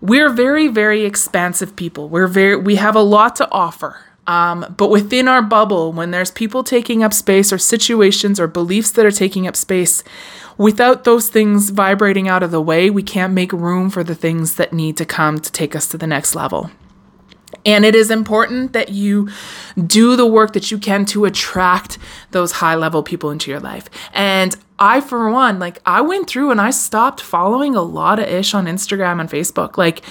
we're 0.00 0.30
very 0.30 0.68
very 0.68 1.04
expansive 1.04 1.76
people. 1.76 2.08
We're 2.08 2.26
very 2.26 2.56
we 2.56 2.76
have 2.76 2.96
a 2.96 3.02
lot 3.02 3.36
to 3.36 3.50
offer. 3.50 3.98
Um, 4.26 4.74
but 4.76 4.90
within 4.90 5.28
our 5.28 5.42
bubble, 5.42 5.92
when 5.92 6.10
there's 6.10 6.30
people 6.30 6.64
taking 6.64 7.02
up 7.02 7.12
space 7.12 7.52
or 7.52 7.58
situations 7.58 8.40
or 8.40 8.46
beliefs 8.46 8.90
that 8.92 9.06
are 9.06 9.10
taking 9.10 9.46
up 9.46 9.56
space, 9.56 10.02
without 10.58 11.04
those 11.04 11.28
things 11.28 11.70
vibrating 11.70 12.28
out 12.28 12.42
of 12.42 12.50
the 12.50 12.60
way, 12.60 12.90
we 12.90 13.02
can't 13.02 13.32
make 13.32 13.52
room 13.52 13.90
for 13.90 14.02
the 14.02 14.14
things 14.14 14.56
that 14.56 14.72
need 14.72 14.96
to 14.96 15.04
come 15.04 15.38
to 15.38 15.52
take 15.52 15.76
us 15.76 15.86
to 15.88 15.98
the 15.98 16.06
next 16.06 16.34
level. 16.34 16.70
And 17.64 17.84
it 17.84 17.94
is 17.94 18.10
important 18.10 18.72
that 18.72 18.90
you 18.90 19.28
do 19.84 20.14
the 20.14 20.26
work 20.26 20.52
that 20.52 20.70
you 20.70 20.78
can 20.78 21.04
to 21.06 21.24
attract 21.24 21.98
those 22.30 22.52
high 22.52 22.76
level 22.76 23.02
people 23.02 23.30
into 23.30 23.50
your 23.50 23.60
life. 23.60 23.90
And 24.14 24.56
I, 24.78 25.00
for 25.00 25.30
one, 25.30 25.58
like 25.58 25.80
I 25.84 26.00
went 26.00 26.28
through 26.28 26.50
and 26.50 26.60
I 26.60 26.70
stopped 26.70 27.20
following 27.20 27.74
a 27.74 27.82
lot 27.82 28.18
of 28.18 28.28
ish 28.28 28.54
on 28.54 28.66
Instagram 28.66 29.20
and 29.20 29.28
Facebook. 29.28 29.76
Like 29.76 30.02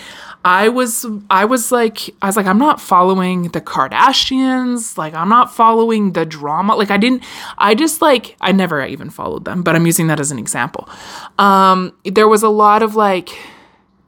I 0.46 0.70
was 0.70 1.08
I 1.28 1.46
was 1.46 1.72
like 1.72 2.12
I 2.22 2.28
was 2.28 2.38
like 2.38 2.46
I'm 2.46 2.60
not 2.60 2.80
following 2.80 3.50
the 3.50 3.60
Kardashians, 3.60 4.96
like 4.96 5.16
I'm 5.16 5.28
not 5.28 5.52
following 5.52 6.14
the 6.14 6.24
drama. 6.24 6.76
Like 6.76 6.92
I 6.92 6.98
didn't 6.98 7.24
I 7.58 7.74
just 7.74 8.00
like 8.00 8.38
I 8.40 8.52
never 8.52 8.86
even 8.86 9.10
followed 9.10 9.46
them, 9.46 9.64
but 9.64 9.76
I'm 9.76 9.88
using 9.88 10.06
that 10.08 10.20
as 10.20 10.32
an 10.32 10.38
example. 10.38 10.88
Um 11.40 11.98
there 12.06 12.28
was 12.28 12.44
a 12.44 12.50
lot 12.50 12.84
of 12.84 12.96
like 12.96 13.36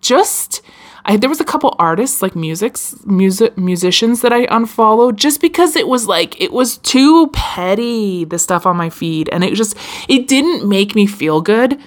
just 0.01 0.61
I, 1.05 1.15
there 1.17 1.29
was 1.29 1.39
a 1.39 1.45
couple 1.45 1.73
artists 1.79 2.21
like 2.21 2.35
musics 2.35 2.95
music 3.03 3.57
musicians 3.57 4.21
that 4.21 4.31
I 4.31 4.45
unfollowed 4.51 5.17
just 5.17 5.41
because 5.41 5.75
it 5.75 5.87
was 5.87 6.05
like 6.05 6.39
it 6.39 6.53
was 6.53 6.77
too 6.77 7.29
petty 7.33 8.25
the 8.25 8.37
stuff 8.37 8.67
on 8.67 8.77
my 8.77 8.91
feed 8.91 9.27
and 9.29 9.43
it 9.43 9.55
just 9.55 9.75
it 10.07 10.27
didn't 10.27 10.69
make 10.69 10.93
me 10.93 11.07
feel 11.07 11.41
good 11.41 11.81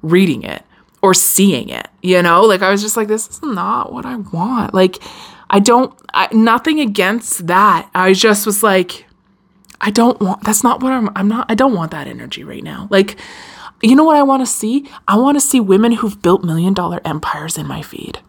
reading 0.00 0.42
it 0.42 0.64
or 1.02 1.14
seeing 1.14 1.68
it 1.68 1.88
you 2.02 2.22
know 2.22 2.42
like 2.42 2.62
I 2.62 2.70
was 2.70 2.80
just 2.80 2.96
like 2.96 3.08
this 3.08 3.28
is 3.28 3.42
not 3.42 3.92
what 3.92 4.06
I 4.06 4.16
want 4.16 4.72
like 4.74 4.98
I 5.50 5.58
don't 5.58 5.94
I, 6.14 6.28
nothing 6.32 6.80
against 6.80 7.46
that 7.46 7.90
I 7.94 8.12
just 8.12 8.46
was 8.46 8.62
like 8.62 9.06
I 9.80 9.90
don't 9.90 10.20
want 10.20 10.44
that's 10.44 10.62
not 10.62 10.82
what 10.82 10.92
I'm 10.92 11.10
I'm 11.16 11.28
not 11.28 11.50
I 11.50 11.54
don't 11.54 11.74
want 11.74 11.90
that 11.90 12.06
energy 12.06 12.44
right 12.44 12.62
now 12.62 12.88
like 12.90 13.18
you 13.82 13.96
know 13.96 14.04
what 14.04 14.16
I 14.16 14.22
want 14.22 14.42
to 14.42 14.46
see? 14.46 14.88
I 15.08 15.18
want 15.18 15.36
to 15.36 15.40
see 15.40 15.58
women 15.58 15.92
who've 15.92 16.22
built 16.22 16.44
million 16.44 16.72
dollar 16.72 17.00
empires 17.04 17.58
in 17.58 17.66
my 17.66 17.82
feed. 17.82 18.20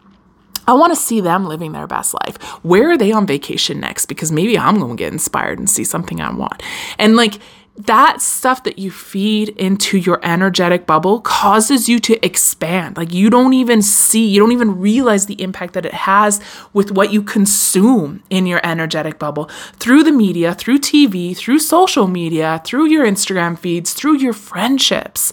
I 0.66 0.72
want 0.72 0.92
to 0.92 1.00
see 1.00 1.20
them 1.20 1.46
living 1.46 1.72
their 1.72 1.86
best 1.86 2.14
life. 2.14 2.42
Where 2.64 2.90
are 2.90 2.98
they 2.98 3.12
on 3.12 3.26
vacation 3.26 3.80
next? 3.80 4.06
Because 4.06 4.32
maybe 4.32 4.58
I'm 4.58 4.78
going 4.78 4.96
to 4.96 5.00
get 5.00 5.12
inspired 5.12 5.58
and 5.58 5.68
see 5.68 5.84
something 5.84 6.20
I 6.20 6.34
want. 6.34 6.62
And 6.98 7.16
like 7.16 7.34
that 7.76 8.22
stuff 8.22 8.62
that 8.62 8.78
you 8.78 8.90
feed 8.90 9.48
into 9.50 9.98
your 9.98 10.20
energetic 10.22 10.86
bubble 10.86 11.20
causes 11.20 11.88
you 11.88 11.98
to 12.00 12.24
expand. 12.24 12.96
Like 12.96 13.12
you 13.12 13.30
don't 13.30 13.52
even 13.52 13.82
see, 13.82 14.26
you 14.26 14.38
don't 14.38 14.52
even 14.52 14.78
realize 14.78 15.26
the 15.26 15.40
impact 15.42 15.74
that 15.74 15.84
it 15.84 15.94
has 15.94 16.40
with 16.72 16.92
what 16.92 17.12
you 17.12 17.20
consume 17.20 18.22
in 18.30 18.46
your 18.46 18.60
energetic 18.62 19.18
bubble 19.18 19.50
through 19.74 20.04
the 20.04 20.12
media, 20.12 20.54
through 20.54 20.78
TV, 20.78 21.36
through 21.36 21.58
social 21.58 22.06
media, 22.06 22.62
through 22.64 22.86
your 22.86 23.04
Instagram 23.04 23.58
feeds, 23.58 23.92
through 23.92 24.18
your 24.18 24.32
friendships 24.32 25.32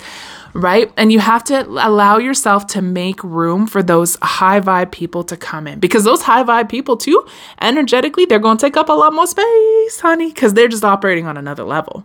right? 0.54 0.92
And 0.98 1.12
you 1.12 1.20
have 1.20 1.44
to 1.46 1.68
allow 1.68 2.18
yourself 2.18 2.68
to 2.68 2.82
make 2.82 3.24
room 3.24 3.68
for 3.68 3.82
those 3.82 4.18
high 4.22 4.60
vibe 4.60 4.92
people 4.92 5.24
to 5.26 5.38
come 5.38 5.68
in 5.68 5.80
because 5.80 6.04
those 6.04 6.24
high 6.24 6.44
vibe 6.44 6.70
people, 6.70 6.98
too, 6.98 7.26
energetically, 7.62 8.26
they're 8.26 8.40
going 8.40 8.58
to 8.58 8.66
take 8.66 8.78
up 8.78 8.90
a 8.90 8.94
lot 8.94 9.14
more 9.14 9.28
space, 9.28 10.00
honey, 10.00 10.30
because 10.30 10.54
they're 10.54 10.68
just 10.68 10.84
operating 10.84 11.26
on 11.26 11.38
another 11.38 11.64
level, 11.64 12.04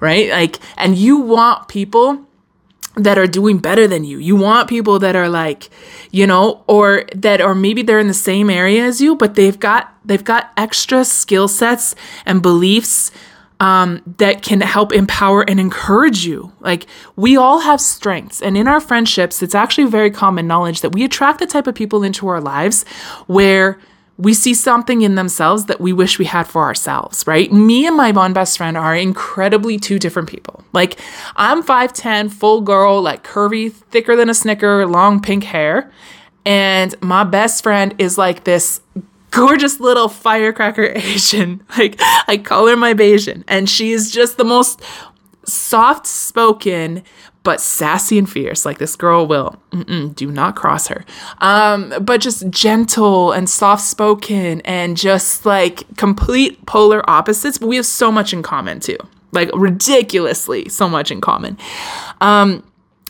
right? 0.00 0.30
Like, 0.30 0.58
and 0.76 0.96
you 0.96 1.18
want 1.18 1.68
people 1.68 2.26
that 2.96 3.18
are 3.18 3.26
doing 3.26 3.58
better 3.58 3.88
than 3.88 4.04
you. 4.04 4.18
You 4.18 4.36
want 4.36 4.68
people 4.68 4.98
that 5.00 5.16
are 5.16 5.28
like, 5.28 5.68
you 6.10 6.26
know, 6.26 6.62
or 6.68 7.04
that 7.16 7.40
or 7.40 7.54
maybe 7.54 7.82
they're 7.82 7.98
in 7.98 8.06
the 8.06 8.14
same 8.14 8.48
area 8.48 8.84
as 8.84 9.00
you, 9.00 9.16
but 9.16 9.34
they've 9.34 9.58
got 9.58 9.92
they've 10.04 10.22
got 10.22 10.52
extra 10.56 11.04
skill 11.04 11.48
sets 11.48 11.94
and 12.24 12.40
beliefs 12.40 13.10
um, 13.60 14.02
that 14.18 14.42
can 14.42 14.60
help 14.60 14.92
empower 14.92 15.42
and 15.42 15.60
encourage 15.60 16.26
you. 16.26 16.52
Like, 16.60 16.86
we 17.16 17.36
all 17.36 17.60
have 17.60 17.80
strengths. 17.80 18.42
And 18.42 18.56
in 18.56 18.68
our 18.68 18.80
friendships, 18.80 19.42
it's 19.42 19.54
actually 19.54 19.84
very 19.84 20.10
common 20.10 20.46
knowledge 20.46 20.80
that 20.80 20.90
we 20.90 21.04
attract 21.04 21.38
the 21.38 21.46
type 21.46 21.66
of 21.66 21.74
people 21.74 22.02
into 22.02 22.28
our 22.28 22.40
lives 22.40 22.84
where 23.26 23.78
we 24.16 24.32
see 24.32 24.54
something 24.54 25.02
in 25.02 25.16
themselves 25.16 25.64
that 25.66 25.80
we 25.80 25.92
wish 25.92 26.18
we 26.18 26.24
had 26.24 26.46
for 26.46 26.62
ourselves, 26.62 27.26
right? 27.26 27.52
Me 27.52 27.86
and 27.86 27.96
my 27.96 28.12
one 28.12 28.32
best 28.32 28.58
friend 28.58 28.76
are 28.76 28.94
incredibly 28.94 29.78
two 29.78 29.98
different 29.98 30.28
people. 30.28 30.64
Like, 30.72 31.00
I'm 31.36 31.62
5'10, 31.62 32.32
full 32.32 32.60
girl, 32.60 33.02
like 33.02 33.24
curvy, 33.24 33.72
thicker 33.72 34.14
than 34.14 34.30
a 34.30 34.34
snicker, 34.34 34.86
long 34.86 35.20
pink 35.20 35.44
hair. 35.44 35.90
And 36.46 36.94
my 37.00 37.24
best 37.24 37.62
friend 37.62 37.94
is 37.98 38.16
like 38.18 38.44
this 38.44 38.80
gorgeous 39.34 39.80
little 39.80 40.08
firecracker 40.08 40.84
Asian. 40.94 41.62
Like 41.76 41.96
I 42.28 42.40
call 42.42 42.68
her 42.68 42.76
my 42.76 42.94
Bayesian. 42.94 43.44
And 43.48 43.68
she's 43.68 44.10
just 44.10 44.36
the 44.36 44.44
most 44.44 44.80
soft 45.44 46.06
spoken 46.06 47.02
but 47.42 47.60
sassy 47.60 48.16
and 48.16 48.30
fierce. 48.30 48.64
Like 48.64 48.78
this 48.78 48.96
girl 48.96 49.26
will 49.26 49.56
Mm-mm, 49.70 50.14
do 50.14 50.30
not 50.30 50.56
cross 50.56 50.86
her. 50.88 51.04
Um 51.38 51.92
but 52.00 52.20
just 52.20 52.48
gentle 52.48 53.32
and 53.32 53.50
soft 53.50 53.82
spoken 53.82 54.62
and 54.62 54.96
just 54.96 55.44
like 55.44 55.84
complete 55.96 56.64
polar 56.66 57.08
opposites. 57.10 57.58
But 57.58 57.66
we 57.66 57.76
have 57.76 57.86
so 57.86 58.10
much 58.10 58.32
in 58.32 58.42
common 58.42 58.80
too. 58.80 58.98
Like 59.32 59.50
ridiculously 59.52 60.68
so 60.68 60.88
much 60.88 61.10
in 61.10 61.20
common. 61.20 61.58
Um 62.20 62.62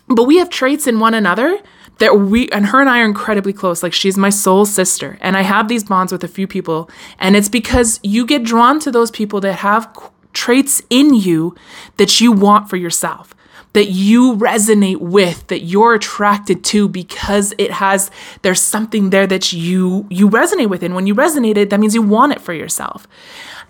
but 0.08 0.24
we 0.24 0.38
have 0.38 0.50
traits 0.50 0.86
in 0.86 1.00
one 1.00 1.14
another 1.14 1.58
that 1.98 2.18
we 2.18 2.48
and 2.50 2.66
her 2.66 2.80
and 2.80 2.88
I 2.88 3.00
are 3.00 3.04
incredibly 3.04 3.52
close. 3.52 3.82
Like 3.82 3.92
she's 3.92 4.16
my 4.16 4.30
soul 4.30 4.66
sister. 4.66 5.18
And 5.20 5.36
I 5.36 5.42
have 5.42 5.68
these 5.68 5.84
bonds 5.84 6.12
with 6.12 6.24
a 6.24 6.28
few 6.28 6.46
people. 6.46 6.90
And 7.18 7.36
it's 7.36 7.48
because 7.48 8.00
you 8.02 8.26
get 8.26 8.42
drawn 8.44 8.80
to 8.80 8.90
those 8.90 9.10
people 9.10 9.40
that 9.40 9.54
have 9.54 9.88
traits 10.32 10.82
in 10.90 11.14
you 11.14 11.54
that 11.96 12.20
you 12.20 12.32
want 12.32 12.68
for 12.68 12.76
yourself 12.76 13.34
that 13.74 13.90
you 13.90 14.36
resonate 14.36 14.98
with 14.98 15.46
that 15.48 15.60
you're 15.60 15.94
attracted 15.94 16.64
to 16.64 16.88
because 16.88 17.52
it 17.58 17.72
has 17.72 18.10
there's 18.42 18.60
something 18.60 19.10
there 19.10 19.26
that 19.26 19.52
you 19.52 20.06
you 20.10 20.28
resonate 20.30 20.68
with 20.68 20.82
and 20.82 20.94
when 20.94 21.06
you 21.06 21.14
resonate 21.14 21.56
it 21.56 21.70
that 21.70 21.78
means 21.78 21.94
you 21.94 22.02
want 22.02 22.32
it 22.32 22.40
for 22.40 22.52
yourself 22.52 23.06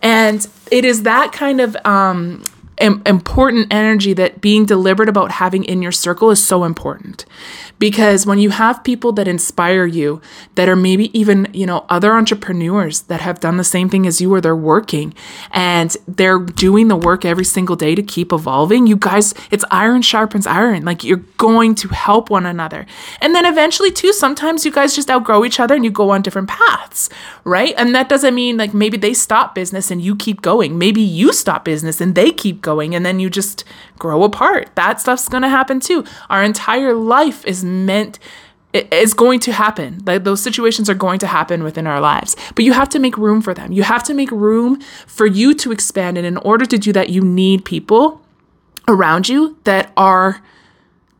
and 0.02 0.46
it 0.70 0.84
is 0.84 1.02
that 1.02 1.32
kind 1.32 1.60
of 1.60 1.76
um 1.84 2.42
important 2.78 3.72
energy 3.72 4.12
that 4.14 4.40
being 4.40 4.66
deliberate 4.66 5.08
about 5.08 5.32
having 5.32 5.64
in 5.64 5.82
your 5.82 5.92
circle 5.92 6.30
is 6.30 6.44
so 6.44 6.64
important. 6.64 7.24
Because 7.78 8.26
when 8.26 8.38
you 8.38 8.50
have 8.50 8.84
people 8.84 9.12
that 9.12 9.28
inspire 9.28 9.84
you 9.86 10.20
that 10.54 10.68
are 10.68 10.76
maybe 10.76 11.16
even 11.18 11.48
you 11.52 11.66
know 11.66 11.84
other 11.88 12.14
entrepreneurs 12.14 13.02
that 13.02 13.20
have 13.20 13.40
done 13.40 13.56
the 13.56 13.64
same 13.64 13.88
thing 13.88 14.06
as 14.06 14.20
you 14.20 14.32
or 14.32 14.40
they're 14.40 14.56
working 14.56 15.14
and 15.50 15.96
they're 16.06 16.38
doing 16.38 16.88
the 16.88 16.96
work 16.96 17.24
every 17.24 17.44
single 17.44 17.76
day 17.76 17.94
to 17.94 18.02
keep 18.02 18.32
evolving 18.32 18.86
you 18.86 18.96
guys 18.96 19.34
it's 19.50 19.64
iron 19.70 20.02
sharpens 20.02 20.46
iron. 20.46 20.84
Like 20.84 21.04
you're 21.04 21.24
going 21.36 21.74
to 21.76 21.88
help 21.88 22.30
one 22.30 22.46
another. 22.46 22.86
And 23.20 23.34
then 23.34 23.44
eventually 23.44 23.90
too 23.90 24.12
sometimes 24.12 24.64
you 24.64 24.72
guys 24.72 24.94
just 24.94 25.10
outgrow 25.10 25.44
each 25.44 25.60
other 25.60 25.74
and 25.74 25.84
you 25.84 25.90
go 25.90 26.10
on 26.10 26.22
different 26.22 26.48
paths 26.48 27.10
right? 27.44 27.74
And 27.76 27.94
that 27.94 28.08
doesn't 28.08 28.34
mean 28.34 28.56
like 28.56 28.74
maybe 28.74 28.96
they 28.96 29.14
stop 29.14 29.54
business 29.54 29.90
and 29.90 30.00
you 30.00 30.16
keep 30.16 30.42
going. 30.42 30.78
Maybe 30.78 31.02
you 31.02 31.32
stop 31.32 31.64
business 31.64 32.00
and 32.00 32.14
they 32.14 32.32
keep 32.32 32.60
going 32.64 32.94
and 32.94 33.06
then 33.06 33.20
you 33.20 33.30
just 33.30 33.62
grow 33.98 34.24
apart 34.24 34.68
that 34.74 35.00
stuff's 35.00 35.28
going 35.28 35.42
to 35.42 35.48
happen 35.48 35.78
too 35.78 36.04
our 36.28 36.42
entire 36.42 36.92
life 36.92 37.44
is 37.46 37.62
meant 37.62 38.18
it 38.74 38.92
is 38.92 39.14
going 39.14 39.38
to 39.40 39.52
happen. 39.52 40.02
Like 40.04 40.24
those 40.24 40.42
situations 40.42 40.90
are 40.90 40.94
going 40.94 41.20
to 41.20 41.28
happen 41.28 41.62
within 41.62 41.86
our 41.86 42.00
lives. 42.00 42.36
But 42.56 42.64
you 42.64 42.72
have 42.72 42.88
to 42.90 42.98
make 42.98 43.16
room 43.16 43.40
for 43.40 43.54
them. 43.54 43.70
You 43.70 43.84
have 43.84 44.02
to 44.02 44.14
make 44.14 44.32
room 44.32 44.80
for 45.06 45.26
you 45.26 45.54
to 45.54 45.70
expand. 45.70 46.18
And 46.18 46.26
in 46.26 46.36
order 46.38 46.66
to 46.66 46.76
do 46.76 46.92
that, 46.92 47.08
you 47.08 47.22
need 47.22 47.64
people 47.64 48.20
around 48.88 49.28
you 49.28 49.56
that 49.62 49.92
are 49.96 50.42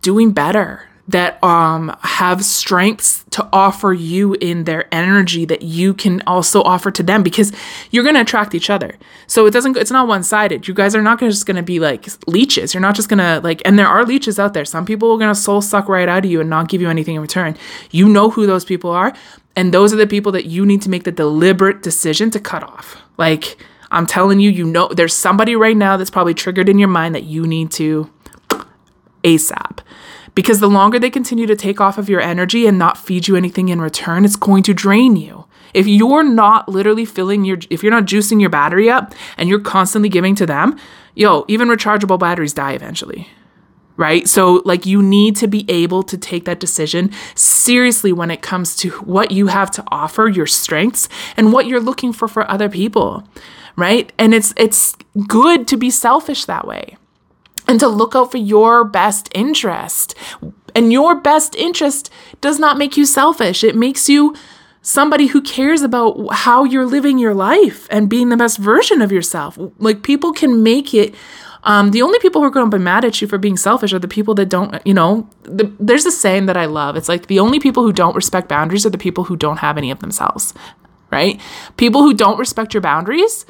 doing 0.03 0.33
better, 0.33 0.89
that 1.07 1.43
um, 1.45 1.95
have 2.01 2.43
strengths 2.45 3.25
to 3.31 3.47
offer 3.53 3.93
you 3.93 4.35
in 4.35 4.65
their 4.65 4.93
energy 4.93 5.45
that 5.45 5.63
you 5.63 5.93
can 5.93 6.23
also 6.27 6.63
offer 6.63 6.91
to 6.91 7.03
them 7.03 7.23
because 7.23 7.53
you're 7.91 8.03
going 8.03 8.15
to 8.15 8.23
attract 8.23 8.55
each 8.55 8.71
other. 8.71 8.97
So 9.27 9.45
it 9.47 9.51
doesn't 9.51 9.77
it's 9.77 9.91
not 9.91 10.09
one-sided. 10.09 10.67
You 10.67 10.73
guys 10.73 10.95
are 10.95 11.03
not 11.03 11.19
gonna, 11.19 11.31
just 11.31 11.47
going 11.47 11.57
to 11.57 11.63
be 11.63 11.79
like 11.79 12.09
leeches. 12.27 12.73
You're 12.73 12.81
not 12.81 12.95
just 12.95 13.09
going 13.09 13.19
to 13.19 13.41
like 13.45 13.61
and 13.67 13.79
there 13.79 13.87
are 13.87 14.05
leeches 14.05 14.39
out 14.39 14.55
there. 14.55 14.65
Some 14.65 14.87
people 14.87 15.13
are 15.13 15.19
going 15.19 15.33
to 15.33 15.39
soul 15.39 15.61
suck 15.61 15.89
right 15.89 16.09
out 16.09 16.25
of 16.25 16.31
you 16.31 16.41
and 16.41 16.49
not 16.49 16.69
give 16.69 16.81
you 16.81 16.89
anything 16.89 17.17
in 17.17 17.23
return. 17.23 17.57
You 17.91 18.09
know 18.09 18.31
who 18.31 18.47
those 18.47 18.65
people 18.65 18.91
are 18.91 19.15
and 19.57 19.75
those 19.75 19.93
are 19.93 19.97
the 19.97 20.07
people 20.07 20.33
that 20.33 20.47
you 20.47 20.65
need 20.65 20.81
to 20.83 20.91
make 20.91 21.05
the 21.05 21.13
deliberate 21.13 21.83
decision 21.83 22.31
to 22.31 22.41
cut 22.41 22.63
off. 22.63 22.97
Like 23.19 23.59
I'm 23.91 24.07
telling 24.07 24.41
you, 24.41 24.51
you 24.51 24.65
know 24.65 24.89
there's 24.89 25.15
somebody 25.15 25.55
right 25.55 25.77
now 25.77 25.99
that's 25.99 26.11
probably 26.11 26.35
triggered 26.35 26.71
in 26.71 26.79
your 26.79 26.89
mind 26.89 27.15
that 27.15 27.25
you 27.25 27.47
need 27.47 27.71
to 27.73 28.11
ASAP 29.23 29.81
because 30.35 30.61
the 30.61 30.69
longer 30.69 30.99
they 30.99 31.11
continue 31.11 31.47
to 31.47 31.57
take 31.57 31.81
off 31.81 31.99
of 31.99 32.09
your 32.09 32.21
energy 32.21 32.67
and 32.67 32.79
not 32.79 32.99
feed 32.99 33.29
you 33.29 33.37
anything 33.37 33.69
in 33.69 33.81
return, 33.81 34.25
it's 34.25 34.37
going 34.37 34.63
to 34.65 34.75
drain 34.75 35.17
you. 35.17 35.47
If 35.73 35.87
you're 35.87 36.23
not 36.23 36.69
literally 36.69 37.05
filling 37.05 37.45
your, 37.45 37.59
if 37.71 37.83
you're 37.83 37.93
not 37.93 38.05
juicing 38.05 38.41
your 38.41 38.51
battery 38.51 38.91
up 38.91 39.15
and 39.37 39.49
you're 39.49 39.61
constantly 39.61 40.09
giving 40.09 40.35
to 40.37 40.47
them, 40.47 40.79
yo, 41.15 41.45
even 41.49 41.69
rechargeable 41.69 42.19
batteries 42.19 42.53
die 42.53 42.73
eventually. 42.73 43.29
Right? 43.97 44.27
So, 44.29 44.61
like, 44.65 44.87
you 44.87 45.01
need 45.01 45.37
to 45.37 45.47
be 45.47 45.65
able 45.69 46.03
to 46.05 46.19
take 46.19 46.47
that 46.47 46.59
decision 46.59 47.13
seriously 47.37 48.13
when 48.13 48.29
it 48.29 48.43
comes 48.43 48.75
to 48.77 48.91
what 48.91 49.31
you 49.31 49.47
have 49.47 49.71
to 49.73 49.85
offer, 49.87 50.27
your 50.27 50.49
strengths, 50.49 51.09
and 51.37 51.53
what 51.53 51.67
you're 51.67 51.81
looking 51.81 52.13
for 52.13 52.27
for 52.27 52.51
other 52.51 52.69
people. 52.69 53.23
Right? 53.77 54.13
And 54.19 54.35
it's, 54.35 54.53
it's 54.57 54.97
good 55.29 55.69
to 55.69 55.77
be 55.77 55.91
selfish 55.91 56.45
that 56.47 56.67
way 56.67 56.97
and 57.67 57.81
to 57.81 57.89
look 57.89 58.15
out 58.15 58.31
for 58.31 58.39
your 58.39 58.85
best 58.85 59.29
interest. 59.35 60.15
And 60.75 60.93
your 60.93 61.15
best 61.15 61.55
interest 61.55 62.11
does 62.41 62.59
not 62.59 62.79
make 62.79 62.97
you 62.97 63.07
selfish, 63.07 63.65
it 63.65 63.77
makes 63.77 64.09
you 64.09 64.35
somebody 64.83 65.29
who 65.29 65.41
cares 65.41 65.81
about 65.81 66.15
how 66.31 66.63
you're 66.65 66.85
living 66.85 67.19
your 67.19 67.35
life 67.35 67.89
and 67.91 68.09
being 68.09 68.29
the 68.29 68.37
best 68.37 68.59
version 68.59 69.01
of 69.01 69.11
yourself. 69.11 69.59
Like 69.79 70.03
people 70.03 70.33
can 70.33 70.63
make 70.63 70.93
it. 70.93 71.15
Um, 71.63 71.93
the 71.93 72.03
only 72.03 72.19
people 72.19 72.43
who 72.43 72.47
are 72.47 72.51
going 72.51 72.71
to 72.71 72.77
be 72.77 72.83
mad 72.83 73.07
at 73.07 73.23
you 73.23 73.27
for 73.27 73.39
being 73.39 73.57
selfish 73.57 73.95
are 73.95 73.99
the 73.99 74.07
people 74.07 74.35
that 74.35 74.51
don't, 74.51 74.87
you 74.87 74.93
know, 74.93 75.27
the, 75.45 75.73
there's 75.81 76.05
a 76.05 76.11
saying 76.11 76.45
that 76.47 76.59
I 76.59 76.67
love. 76.67 76.95
It's 76.97 77.09
like 77.09 77.29
the 77.29 77.41
only 77.41 77.59
people 77.59 77.83
who 77.83 77.93
don't 77.93 78.15
respect 78.15 78.49
boundaries 78.49 78.85
are 78.85 78.91
the 78.91 78.99
people 78.99 79.25
who 79.25 79.37
don't 79.37 79.57
have 79.57 79.79
any 79.79 79.91
of 79.91 80.01
themselves, 80.01 80.53
right? 81.11 81.41
People 81.79 82.03
who 82.03 82.13
don't 82.13 82.39
respect 82.39 82.75
your 82.75 82.83
boundaries 82.83 83.47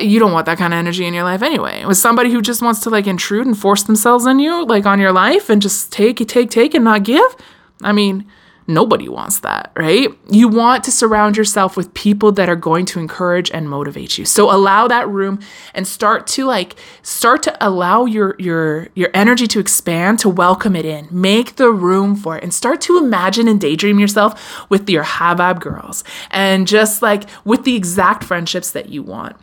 you 0.00 0.18
don't 0.18 0.32
want 0.32 0.46
that 0.46 0.58
kind 0.58 0.72
of 0.72 0.78
energy 0.78 1.06
in 1.06 1.14
your 1.14 1.24
life 1.24 1.42
anyway. 1.42 1.84
With 1.84 1.96
somebody 1.96 2.30
who 2.30 2.42
just 2.42 2.62
wants 2.62 2.80
to 2.80 2.90
like 2.90 3.06
intrude 3.06 3.46
and 3.46 3.58
force 3.58 3.82
themselves 3.82 4.26
on 4.26 4.38
you, 4.38 4.64
like 4.66 4.86
on 4.86 5.00
your 5.00 5.12
life, 5.12 5.48
and 5.48 5.62
just 5.62 5.90
take, 5.90 6.16
take, 6.28 6.50
take, 6.50 6.74
and 6.74 6.84
not 6.84 7.02
give. 7.02 7.36
I 7.82 7.92
mean, 7.92 8.26
Nobody 8.70 9.08
wants 9.08 9.40
that, 9.40 9.72
right? 9.76 10.16
You 10.30 10.46
want 10.46 10.84
to 10.84 10.92
surround 10.92 11.36
yourself 11.36 11.76
with 11.76 11.92
people 11.92 12.30
that 12.32 12.48
are 12.48 12.56
going 12.56 12.86
to 12.86 13.00
encourage 13.00 13.50
and 13.50 13.68
motivate 13.68 14.16
you. 14.16 14.24
So 14.24 14.50
allow 14.50 14.86
that 14.86 15.08
room 15.08 15.40
and 15.74 15.88
start 15.88 16.28
to 16.28 16.44
like 16.44 16.76
start 17.02 17.42
to 17.44 17.66
allow 17.66 18.04
your 18.04 18.36
your 18.38 18.88
your 18.94 19.10
energy 19.12 19.48
to 19.48 19.58
expand 19.58 20.20
to 20.20 20.28
welcome 20.28 20.76
it 20.76 20.84
in. 20.84 21.08
Make 21.10 21.56
the 21.56 21.72
room 21.72 22.14
for 22.14 22.36
it 22.36 22.44
and 22.44 22.54
start 22.54 22.80
to 22.82 22.96
imagine 22.96 23.48
and 23.48 23.60
daydream 23.60 23.98
yourself 23.98 24.70
with 24.70 24.88
your 24.88 25.02
vibe 25.04 25.60
girls 25.60 26.04
and 26.30 26.68
just 26.68 27.02
like 27.02 27.24
with 27.44 27.64
the 27.64 27.74
exact 27.74 28.22
friendships 28.22 28.70
that 28.70 28.88
you 28.88 29.02
want 29.02 29.36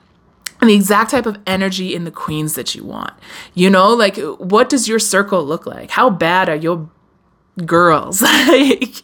the 0.62 0.74
exact 0.74 1.12
type 1.12 1.26
of 1.26 1.38
energy 1.46 1.94
in 1.94 2.04
the 2.04 2.12
queens 2.12 2.56
that 2.56 2.74
you 2.76 2.84
want. 2.84 3.14
You 3.54 3.70
know, 3.70 3.94
like 3.94 4.18
what 4.18 4.70
does 4.70 4.88
your 4.88 5.00
circle 5.00 5.44
look 5.44 5.66
like? 5.66 5.92
How 5.92 6.10
bad 6.10 6.50
are 6.50 6.56
your 6.56 6.90
girls? 7.66 8.24
Like 8.48 9.04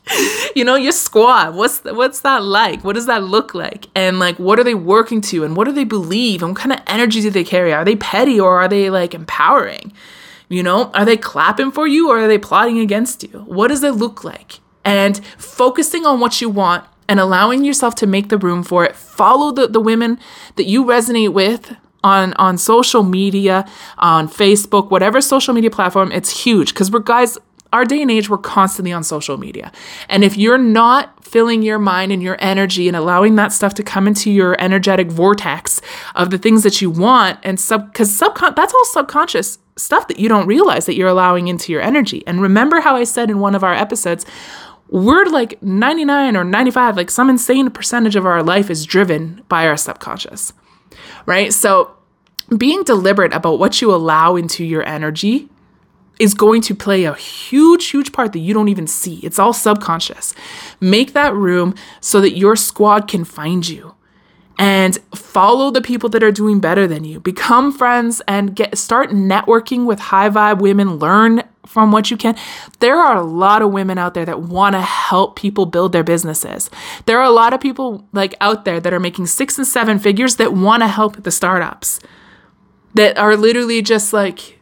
you 0.56 0.64
know 0.64 0.76
your 0.76 0.92
squad 0.92 1.56
what's 1.56 1.84
what's 1.84 2.22
that 2.22 2.44
like? 2.44 2.84
What 2.84 2.94
does 2.94 3.08
that 3.08 3.24
look 3.24 3.54
like? 3.54 3.88
And 3.94 4.20
like 4.20 4.38
what 4.40 4.58
are 4.60 4.64
they 4.64 4.76
working 4.76 5.22
to? 5.22 5.44
And 5.44 5.56
what 5.58 5.66
do 5.66 5.74
they 5.74 5.84
believe? 5.84 6.42
And 6.42 6.52
what 6.52 6.60
kind 6.60 6.72
of 6.72 6.80
energy 6.88 7.22
do 7.22 7.30
they 7.30 7.44
carry? 7.44 7.74
Are 7.74 7.84
they 7.84 7.96
petty 7.96 8.40
or 8.40 8.62
are 8.62 8.68
they 8.68 8.90
like 8.90 9.14
empowering? 9.14 9.92
You 10.50 10.64
know 10.64 10.92
are 10.94 11.06
they 11.06 11.18
clapping 11.18 11.72
for 11.72 11.88
you 11.88 12.10
or 12.10 12.20
are 12.20 12.28
they 12.28 12.38
plotting 12.38 12.80
against 12.80 13.24
you? 13.24 13.40
What 13.40 13.68
does 13.68 13.84
it 13.84 13.96
look 13.96 14.24
like? 14.24 14.60
And 14.86 15.24
focusing 15.38 16.06
on 16.06 16.20
what 16.20 16.42
you 16.42 16.50
want 16.50 16.86
and 17.08 17.20
allowing 17.20 17.64
yourself 17.64 17.96
to 17.96 18.08
make 18.08 18.30
the 18.30 18.38
room 18.38 18.64
for 18.64 18.86
it 18.86 18.96
follow 18.96 19.52
the, 19.52 19.68
the 19.68 19.80
women 19.80 20.20
that 20.56 20.66
you 20.66 20.84
resonate 20.84 21.34
with 21.34 21.76
on 22.04 22.34
on 22.34 22.58
social 22.58 23.04
media 23.04 23.66
on 23.98 24.28
facebook 24.28 24.92
whatever 24.92 25.22
social 25.22 25.54
media 25.54 25.70
platform 25.70 26.12
it's 26.12 26.44
huge 26.44 26.74
because 26.74 26.92
we're 26.92 27.00
guys 27.00 27.38
our 27.74 27.84
day 27.84 28.02
and 28.04 28.12
age, 28.12 28.30
we're 28.30 28.38
constantly 28.38 28.94
on 28.94 29.04
social 29.04 29.36
media. 29.38 29.72
And 30.08 30.24
if 30.24 30.38
you're 30.38 30.60
not 30.60 31.26
filling 31.26 31.64
your 31.64 31.80
mind 31.80 32.12
and 32.12 32.22
your 32.22 32.38
energy 32.40 32.88
and 32.88 32.96
allowing 32.96 33.36
that 33.38 33.52
stuff 33.52 33.74
to 33.74 33.84
come 33.84 34.08
into 34.08 34.30
your 34.30 34.56
energetic 34.60 35.10
vortex 35.10 35.82
of 36.14 36.30
the 36.30 36.38
things 36.38 36.62
that 36.62 36.82
you 36.82 36.92
want, 36.92 37.40
and 37.42 37.60
sub, 37.60 37.92
because 37.92 38.12
subcon, 38.12 38.56
that's 38.56 38.74
all 38.74 38.86
subconscious 38.86 39.58
stuff 39.76 40.08
that 40.08 40.20
you 40.20 40.30
don't 40.30 40.46
realize 40.46 40.86
that 40.86 40.94
you're 40.94 41.08
allowing 41.08 41.48
into 41.48 41.72
your 41.72 41.82
energy. 41.82 42.26
And 42.28 42.40
remember 42.40 42.80
how 42.80 42.96
I 42.96 43.06
said 43.06 43.32
in 43.32 43.40
one 43.40 43.56
of 43.56 43.64
our 43.64 43.74
episodes, 43.74 44.24
we're 44.94 45.26
like 45.26 45.62
99 45.64 46.38
or 46.38 46.44
95, 46.44 46.96
like 46.96 47.10
some 47.10 47.28
insane 47.28 47.72
percentage 47.72 48.16
of 48.16 48.28
our 48.28 48.44
life 48.44 48.70
is 48.70 48.86
driven 48.86 49.42
by 49.50 49.68
our 49.68 49.76
subconscious, 49.76 50.54
right? 51.26 51.52
So, 51.52 51.96
being 52.56 52.84
deliberate 52.84 53.34
about 53.34 53.58
what 53.58 53.82
you 53.82 53.92
allow 53.92 54.36
into 54.36 54.64
your 54.64 54.88
energy 54.88 55.50
is 56.20 56.36
going 56.36 56.62
to 56.62 56.76
play 56.76 57.06
a 57.06 57.16
huge, 57.16 57.88
huge 57.88 58.12
part 58.12 58.34
that 58.34 58.40
you 58.40 58.54
don't 58.54 58.68
even 58.68 58.86
see. 58.86 59.16
It's 59.24 59.40
all 59.40 59.52
subconscious. 59.52 60.36
Make 60.80 61.14
that 61.14 61.34
room 61.34 61.74
so 62.00 62.22
that 62.22 62.38
your 62.38 62.56
squad 62.56 63.08
can 63.08 63.24
find 63.24 63.68
you 63.68 63.96
and 64.60 65.00
follow 65.16 65.72
the 65.72 65.82
people 65.82 66.10
that 66.10 66.22
are 66.22 66.32
doing 66.32 66.60
better 66.60 66.86
than 66.86 67.04
you. 67.04 67.20
Become 67.20 67.76
friends 67.76 68.22
and 68.28 68.56
get 68.56 68.78
start 68.78 69.10
networking 69.10 69.86
with 69.88 70.00
high 70.00 70.30
vibe 70.30 70.60
women. 70.60 71.00
Learn 71.00 71.42
from 71.74 71.92
what 71.92 72.12
you 72.12 72.18
can. 72.18 72.38
There 72.80 73.00
are 73.00 73.18
a 73.18 73.24
lot 73.24 73.64
of 73.64 73.72
women 73.72 73.98
out 73.98 74.14
there 74.14 74.26
that 74.26 74.44
want 74.44 74.76
to 74.76 74.82
help 74.82 75.36
people 75.36 75.66
build 75.66 75.92
their 75.92 76.04
businesses. 76.04 76.70
There 77.08 77.18
are 77.18 77.24
a 77.24 77.32
lot 77.32 77.52
of 77.52 77.60
people 77.60 78.08
like 78.14 78.36
out 78.40 78.64
there 78.64 78.80
that 78.80 78.94
are 78.94 79.00
making 79.00 79.26
6 79.26 79.58
and 79.58 79.66
7 79.66 79.98
figures 79.98 80.36
that 80.36 80.54
want 80.54 80.84
to 80.84 80.88
help 80.88 81.24
the 81.24 81.32
startups. 81.32 82.00
That 82.94 83.18
are 83.18 83.36
literally 83.36 83.82
just 83.82 84.14
like 84.14 84.60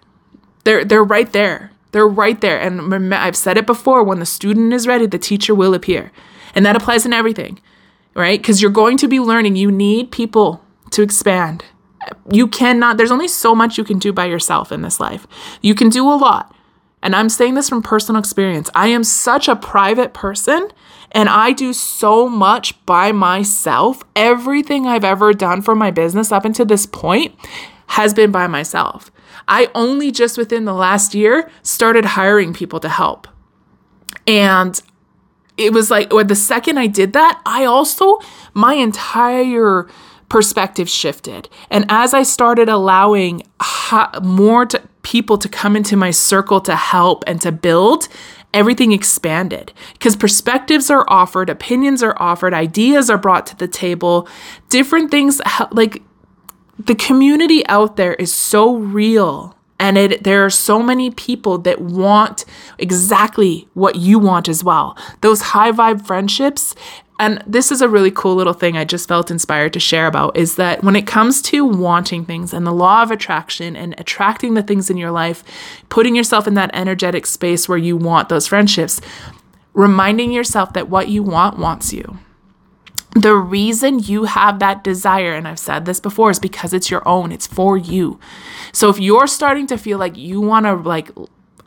they're 0.63 0.85
they're 0.85 1.03
right 1.03 1.31
there. 1.33 1.71
They're 1.91 2.07
right 2.07 2.39
there. 2.39 2.57
And 2.57 3.13
I've 3.13 3.35
said 3.35 3.57
it 3.57 3.65
before, 3.65 4.01
when 4.05 4.19
the 4.19 4.25
student 4.25 4.71
is 4.71 4.87
ready, 4.87 5.05
the 5.05 5.19
teacher 5.19 5.53
will 5.53 5.73
appear. 5.73 6.13
And 6.55 6.65
that 6.65 6.77
applies 6.77 7.05
in 7.05 7.11
everything. 7.11 7.59
Right? 8.15 8.39
Because 8.41 8.61
you're 8.61 8.71
going 8.71 8.95
to 8.97 9.09
be 9.09 9.19
learning. 9.19 9.57
You 9.57 9.69
need 9.69 10.11
people 10.11 10.63
to 10.91 11.01
expand. 11.01 11.65
You 12.31 12.47
cannot 12.47 12.95
there's 12.95 13.11
only 13.11 13.27
so 13.27 13.53
much 13.53 13.77
you 13.77 13.83
can 13.83 13.99
do 13.99 14.13
by 14.13 14.25
yourself 14.25 14.71
in 14.71 14.81
this 14.81 15.01
life. 15.01 15.27
You 15.61 15.75
can 15.75 15.89
do 15.89 16.09
a 16.09 16.15
lot. 16.15 16.55
And 17.03 17.15
I'm 17.15 17.29
saying 17.29 17.55
this 17.55 17.69
from 17.69 17.81
personal 17.81 18.19
experience. 18.19 18.69
I 18.75 18.87
am 18.87 19.03
such 19.03 19.47
a 19.47 19.55
private 19.55 20.13
person 20.13 20.69
and 21.11 21.27
I 21.27 21.51
do 21.51 21.73
so 21.73 22.29
much 22.29 22.83
by 22.85 23.11
myself. 23.11 24.03
Everything 24.15 24.87
I've 24.87 25.03
ever 25.03 25.33
done 25.33 25.61
for 25.61 25.75
my 25.75 25.91
business 25.91 26.31
up 26.31 26.45
until 26.45 26.65
this 26.65 26.85
point 26.85 27.35
has 27.87 28.13
been 28.13 28.31
by 28.31 28.47
myself. 28.47 29.11
I 29.47 29.69
only 29.75 30.11
just 30.11 30.37
within 30.37 30.65
the 30.65 30.73
last 30.73 31.13
year 31.13 31.49
started 31.63 32.05
hiring 32.05 32.53
people 32.53 32.79
to 32.79 32.89
help. 32.89 33.27
And 34.27 34.81
it 35.57 35.73
was 35.73 35.91
like, 35.91 36.13
or 36.13 36.23
the 36.23 36.35
second 36.35 36.77
I 36.77 36.87
did 36.87 37.13
that, 37.13 37.41
I 37.45 37.65
also, 37.65 38.19
my 38.53 38.75
entire 38.75 39.87
perspective 40.29 40.89
shifted. 40.89 41.49
And 41.69 41.85
as 41.89 42.13
I 42.13 42.23
started 42.23 42.69
allowing 42.69 43.43
more 44.21 44.65
to, 44.67 44.81
people 45.03 45.37
to 45.37 45.49
come 45.49 45.75
into 45.75 45.95
my 45.95 46.11
circle 46.11 46.61
to 46.61 46.75
help 46.75 47.23
and 47.27 47.41
to 47.41 47.51
build, 47.51 48.07
everything 48.53 48.91
expanded 48.91 49.71
because 49.93 50.15
perspectives 50.15 50.89
are 50.89 51.05
offered, 51.07 51.49
opinions 51.49 52.03
are 52.03 52.15
offered, 52.21 52.53
ideas 52.53 53.09
are 53.09 53.17
brought 53.17 53.45
to 53.47 53.55
the 53.57 53.67
table, 53.67 54.27
different 54.69 55.11
things 55.11 55.41
like 55.71 56.01
the 56.77 56.95
community 56.95 57.65
out 57.67 57.95
there 57.95 58.13
is 58.15 58.33
so 58.33 58.75
real 58.75 59.55
and 59.79 59.97
it 59.97 60.23
there 60.23 60.45
are 60.45 60.49
so 60.49 60.81
many 60.81 61.09
people 61.09 61.57
that 61.57 61.81
want 61.81 62.45
exactly 62.77 63.67
what 63.73 63.95
you 63.95 64.19
want 64.19 64.47
as 64.47 64.63
well. 64.63 64.95
Those 65.21 65.41
high 65.41 65.71
vibe 65.71 66.05
friendships 66.05 66.75
and 67.21 67.43
this 67.45 67.71
is 67.71 67.81
a 67.81 67.87
really 67.87 68.11
cool 68.11 68.35
little 68.35 68.53
thing 68.53 68.75
I 68.75 68.83
just 68.83 69.07
felt 69.07 69.29
inspired 69.29 69.73
to 69.73 69.79
share 69.79 70.07
about 70.07 70.35
is 70.35 70.55
that 70.55 70.83
when 70.83 70.95
it 70.95 71.05
comes 71.05 71.41
to 71.43 71.63
wanting 71.63 72.25
things 72.25 72.51
and 72.51 72.65
the 72.65 72.73
law 72.73 73.03
of 73.03 73.11
attraction 73.11 73.75
and 73.75 73.93
attracting 73.99 74.55
the 74.55 74.63
things 74.63 74.89
in 74.89 74.97
your 74.97 75.11
life, 75.11 75.43
putting 75.89 76.15
yourself 76.15 76.47
in 76.47 76.55
that 76.55 76.71
energetic 76.73 77.27
space 77.27 77.69
where 77.69 77.77
you 77.77 77.95
want 77.95 78.29
those 78.29 78.47
friendships, 78.47 78.99
reminding 79.73 80.31
yourself 80.31 80.73
that 80.73 80.89
what 80.89 81.09
you 81.09 81.21
want 81.21 81.59
wants 81.59 81.93
you 81.93 82.17
the 83.13 83.35
reason 83.35 83.99
you 83.99 84.23
have 84.23 84.59
that 84.59 84.83
desire, 84.83 85.33
and 85.33 85.47
I've 85.47 85.59
said 85.59 85.85
this 85.85 85.99
before, 85.99 86.31
is 86.31 86.39
because 86.39 86.73
it's 86.73 86.89
your 86.89 87.05
own, 87.07 87.31
it's 87.31 87.45
for 87.47 87.77
you. 87.77 88.19
So 88.71 88.89
if 88.89 88.99
you're 88.99 89.27
starting 89.27 89.67
to 89.67 89.77
feel 89.77 89.97
like 89.97 90.15
you 90.15 90.39
want 90.39 90.65
to 90.65 90.75
like 90.75 91.09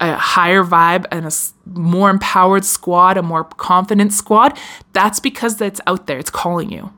a 0.01 0.17
higher 0.17 0.65
vibe 0.65 1.07
and 1.11 1.27
a 1.27 1.33
more 1.79 2.11
empowered 2.11 2.65
squad, 2.65 3.17
a 3.17 3.23
more 3.23 3.45
confident 3.45 4.13
squad, 4.13 4.59
that's 4.93 5.21
because 5.21 5.57
that's 5.57 5.81
out 5.87 6.07
there. 6.07 6.19
It's 6.19 6.31
calling 6.31 6.71
you. 6.71 6.93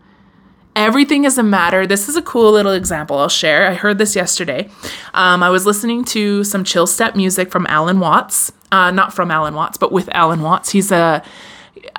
Everything 0.75 1.25
is 1.25 1.39
a 1.39 1.43
matter. 1.43 1.87
This 1.87 2.09
is 2.09 2.17
a 2.17 2.23
cool 2.23 2.53
little 2.53 2.73
example 2.73 3.17
I'll 3.19 3.31
share. 3.31 3.67
I 3.67 3.75
heard 3.75 3.97
this 3.97 4.15
yesterday. 4.15 4.69
Um, 5.15 5.43
I 5.43 5.49
was 5.49 5.65
listening 5.65 6.05
to 6.07 6.45
some 6.45 6.65
chill 6.65 6.87
step 6.87 7.17
music 7.17 7.51
from 7.51 7.67
Alan 7.69 7.99
Watts, 7.99 8.53
uh, 8.73 8.91
not 8.91 9.15
from 9.15 9.31
Alan 9.31 9.55
Watts, 9.55 9.79
but 9.79 9.91
with 9.91 10.09
Alan 10.11 10.43
Watts. 10.43 10.71
He's 10.71 10.93
a 10.93 11.23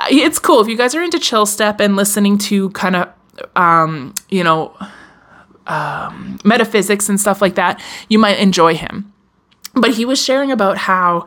it's 0.09 0.39
cool 0.39 0.61
if 0.61 0.67
you 0.67 0.77
guys 0.77 0.95
are 0.95 1.01
into 1.01 1.19
chill 1.19 1.45
step 1.45 1.79
and 1.79 1.95
listening 1.95 2.37
to 2.37 2.69
kind 2.71 2.95
of 2.95 3.09
um, 3.55 4.13
you 4.29 4.43
know 4.43 4.75
um, 5.65 6.39
metaphysics 6.43 7.09
and 7.09 7.19
stuff 7.19 7.41
like 7.41 7.55
that 7.55 7.81
you 8.09 8.19
might 8.19 8.39
enjoy 8.39 8.75
him 8.75 9.11
but 9.81 9.95
he 9.95 10.05
was 10.05 10.21
sharing 10.21 10.51
about 10.51 10.77
how 10.77 11.25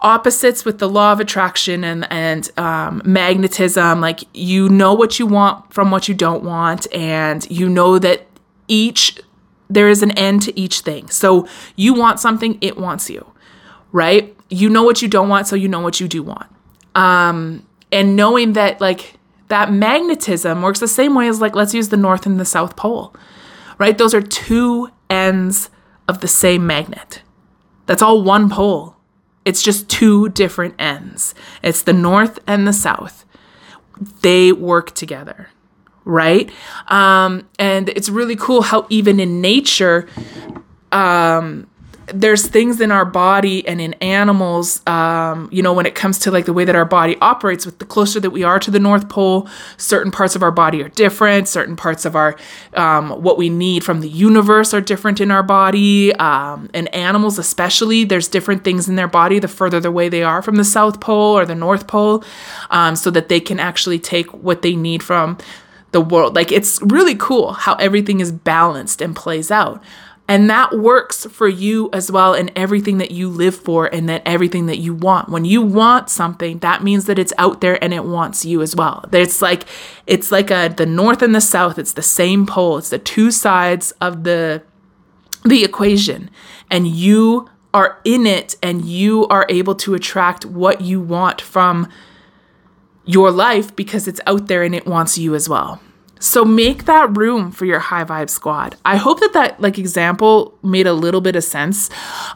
opposites 0.00 0.64
with 0.64 0.78
the 0.78 0.88
law 0.88 1.12
of 1.12 1.20
attraction 1.20 1.82
and 1.82 2.06
and 2.12 2.50
um, 2.58 3.00
magnetism 3.04 4.00
like 4.00 4.20
you 4.34 4.68
know 4.68 4.92
what 4.92 5.18
you 5.18 5.26
want 5.26 5.72
from 5.72 5.90
what 5.90 6.06
you 6.06 6.14
don't 6.14 6.44
want 6.44 6.86
and 6.94 7.50
you 7.50 7.68
know 7.68 7.98
that 7.98 8.26
each 8.68 9.18
there 9.68 9.88
is 9.88 10.02
an 10.02 10.12
end 10.12 10.42
to 10.42 10.58
each 10.58 10.80
thing. 10.80 11.08
So 11.10 11.48
you 11.74 11.92
want 11.94 12.20
something 12.20 12.58
it 12.60 12.76
wants 12.76 13.10
you 13.10 13.26
right? 13.92 14.36
You 14.50 14.68
know 14.68 14.82
what 14.82 15.00
you 15.00 15.08
don't 15.08 15.28
want 15.28 15.46
so 15.46 15.56
you 15.56 15.68
know 15.68 15.80
what 15.80 16.00
you 16.00 16.08
do 16.08 16.22
want. 16.22 16.46
Um, 16.94 17.66
and 17.90 18.16
knowing 18.16 18.52
that 18.52 18.80
like 18.80 19.14
that 19.48 19.72
magnetism 19.72 20.60
works 20.62 20.80
the 20.80 20.88
same 20.88 21.14
way 21.14 21.28
as 21.28 21.40
like 21.40 21.54
let's 21.54 21.72
use 21.72 21.88
the 21.88 21.96
north 21.96 22.26
and 22.26 22.38
the 22.38 22.44
south 22.44 22.76
pole 22.76 23.14
right? 23.78 23.98
Those 23.98 24.14
are 24.14 24.22
two 24.22 24.90
ends 25.10 25.70
of 26.08 26.20
the 26.20 26.28
same 26.28 26.66
magnet 26.66 27.22
that's 27.86 28.02
all 28.02 28.22
one 28.22 28.50
pole. 28.50 28.96
It's 29.44 29.62
just 29.62 29.88
two 29.88 30.28
different 30.30 30.74
ends. 30.78 31.34
It's 31.62 31.82
the 31.82 31.92
north 31.92 32.38
and 32.46 32.66
the 32.66 32.72
south. 32.72 33.24
They 34.22 34.52
work 34.52 34.94
together 34.94 35.48
right? 36.06 36.50
Um, 36.86 37.48
and 37.58 37.88
it's 37.90 38.08
really 38.08 38.36
cool 38.36 38.62
how 38.62 38.86
even 38.88 39.20
in 39.20 39.40
nature 39.40 40.08
um, 40.92 41.66
there's 42.12 42.46
things 42.46 42.80
in 42.80 42.92
our 42.92 43.04
body 43.04 43.66
and 43.66 43.80
in 43.80 43.94
animals, 43.94 44.86
um, 44.86 45.48
you 45.50 45.62
know, 45.62 45.72
when 45.72 45.86
it 45.86 45.94
comes 45.94 46.18
to 46.20 46.30
like 46.30 46.44
the 46.44 46.52
way 46.52 46.64
that 46.64 46.76
our 46.76 46.84
body 46.84 47.16
operates, 47.20 47.66
with 47.66 47.78
the 47.78 47.84
closer 47.84 48.20
that 48.20 48.30
we 48.30 48.44
are 48.44 48.58
to 48.60 48.70
the 48.70 48.78
North 48.78 49.08
Pole, 49.08 49.48
certain 49.76 50.12
parts 50.12 50.36
of 50.36 50.42
our 50.42 50.52
body 50.52 50.82
are 50.82 50.88
different. 50.88 51.48
Certain 51.48 51.74
parts 51.74 52.04
of 52.04 52.14
our, 52.14 52.36
um, 52.74 53.10
what 53.22 53.36
we 53.36 53.50
need 53.50 53.82
from 53.82 54.00
the 54.00 54.08
universe 54.08 54.72
are 54.72 54.80
different 54.80 55.20
in 55.20 55.30
our 55.30 55.42
body. 55.42 56.14
Um, 56.14 56.70
and 56.74 56.92
animals, 56.94 57.38
especially, 57.38 58.04
there's 58.04 58.28
different 58.28 58.62
things 58.62 58.88
in 58.88 58.96
their 58.96 59.08
body 59.08 59.38
the 59.38 59.48
further 59.48 59.86
away 59.86 60.08
they 60.08 60.22
are 60.22 60.42
from 60.42 60.56
the 60.56 60.64
South 60.64 61.00
Pole 61.00 61.36
or 61.36 61.44
the 61.44 61.54
North 61.54 61.86
Pole, 61.86 62.24
um, 62.70 62.94
so 62.94 63.10
that 63.10 63.28
they 63.28 63.40
can 63.40 63.58
actually 63.58 63.98
take 63.98 64.32
what 64.32 64.62
they 64.62 64.76
need 64.76 65.02
from 65.02 65.38
the 65.92 66.00
world. 66.00 66.34
Like 66.34 66.52
it's 66.52 66.80
really 66.82 67.14
cool 67.14 67.52
how 67.52 67.74
everything 67.76 68.20
is 68.20 68.30
balanced 68.30 69.00
and 69.00 69.16
plays 69.16 69.50
out. 69.50 69.82
And 70.28 70.50
that 70.50 70.76
works 70.76 71.24
for 71.26 71.46
you 71.46 71.88
as 71.92 72.10
well 72.10 72.34
in 72.34 72.50
everything 72.56 72.98
that 72.98 73.12
you 73.12 73.28
live 73.28 73.54
for 73.54 73.86
and 73.86 74.08
that 74.08 74.22
everything 74.26 74.66
that 74.66 74.78
you 74.78 74.92
want. 74.92 75.28
When 75.28 75.44
you 75.44 75.62
want 75.62 76.10
something, 76.10 76.58
that 76.58 76.82
means 76.82 77.04
that 77.04 77.18
it's 77.18 77.32
out 77.38 77.60
there 77.60 77.82
and 77.82 77.94
it 77.94 78.04
wants 78.04 78.44
you 78.44 78.60
as 78.60 78.74
well. 78.74 79.04
It's 79.12 79.40
like 79.40 79.64
it's 80.06 80.32
like 80.32 80.50
a 80.50 80.68
the 80.76 80.86
north 80.86 81.22
and 81.22 81.34
the 81.34 81.40
south, 81.40 81.78
it's 81.78 81.92
the 81.92 82.02
same 82.02 82.44
pole. 82.44 82.78
It's 82.78 82.90
the 82.90 82.98
two 82.98 83.30
sides 83.30 83.92
of 84.00 84.24
the 84.24 84.62
the 85.44 85.62
equation. 85.62 86.30
And 86.70 86.88
you 86.88 87.48
are 87.72 88.00
in 88.04 88.26
it 88.26 88.56
and 88.62 88.84
you 88.84 89.28
are 89.28 89.46
able 89.48 89.76
to 89.76 89.94
attract 89.94 90.44
what 90.44 90.80
you 90.80 91.00
want 91.00 91.40
from 91.40 91.88
your 93.04 93.30
life 93.30 93.76
because 93.76 94.08
it's 94.08 94.20
out 94.26 94.48
there 94.48 94.64
and 94.64 94.74
it 94.74 94.86
wants 94.86 95.16
you 95.16 95.34
as 95.36 95.48
well. 95.48 95.80
So 96.18 96.44
make 96.44 96.84
that 96.86 97.16
room 97.16 97.52
for 97.52 97.66
your 97.66 97.78
high 97.78 98.04
vibe 98.04 98.30
squad. 98.30 98.76
I 98.84 98.96
hope 98.96 99.20
that 99.20 99.32
that 99.34 99.60
like 99.60 99.78
example 99.78 100.56
made 100.62 100.86
a 100.86 100.92
little 100.92 101.20
bit 101.20 101.36
of 101.36 101.44
sense. 101.44 101.90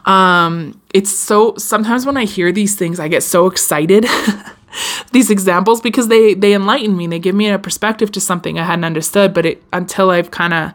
Um 0.05 0.79
it's 0.93 1.11
so 1.11 1.55
sometimes 1.57 2.05
when 2.05 2.17
I 2.17 2.25
hear 2.25 2.51
these 2.51 2.75
things 2.75 2.99
I 2.99 3.07
get 3.07 3.23
so 3.23 3.47
excited. 3.47 4.05
these 5.11 5.29
examples 5.29 5.81
because 5.81 6.07
they 6.07 6.33
they 6.33 6.53
enlighten 6.53 6.95
me. 6.95 7.07
They 7.07 7.19
give 7.19 7.35
me 7.35 7.49
a 7.49 7.59
perspective 7.59 8.11
to 8.13 8.21
something 8.21 8.59
I 8.59 8.63
hadn't 8.63 8.85
understood, 8.85 9.33
but 9.33 9.45
it 9.45 9.63
until 9.73 10.09
I've 10.09 10.31
kind 10.31 10.53
of 10.53 10.73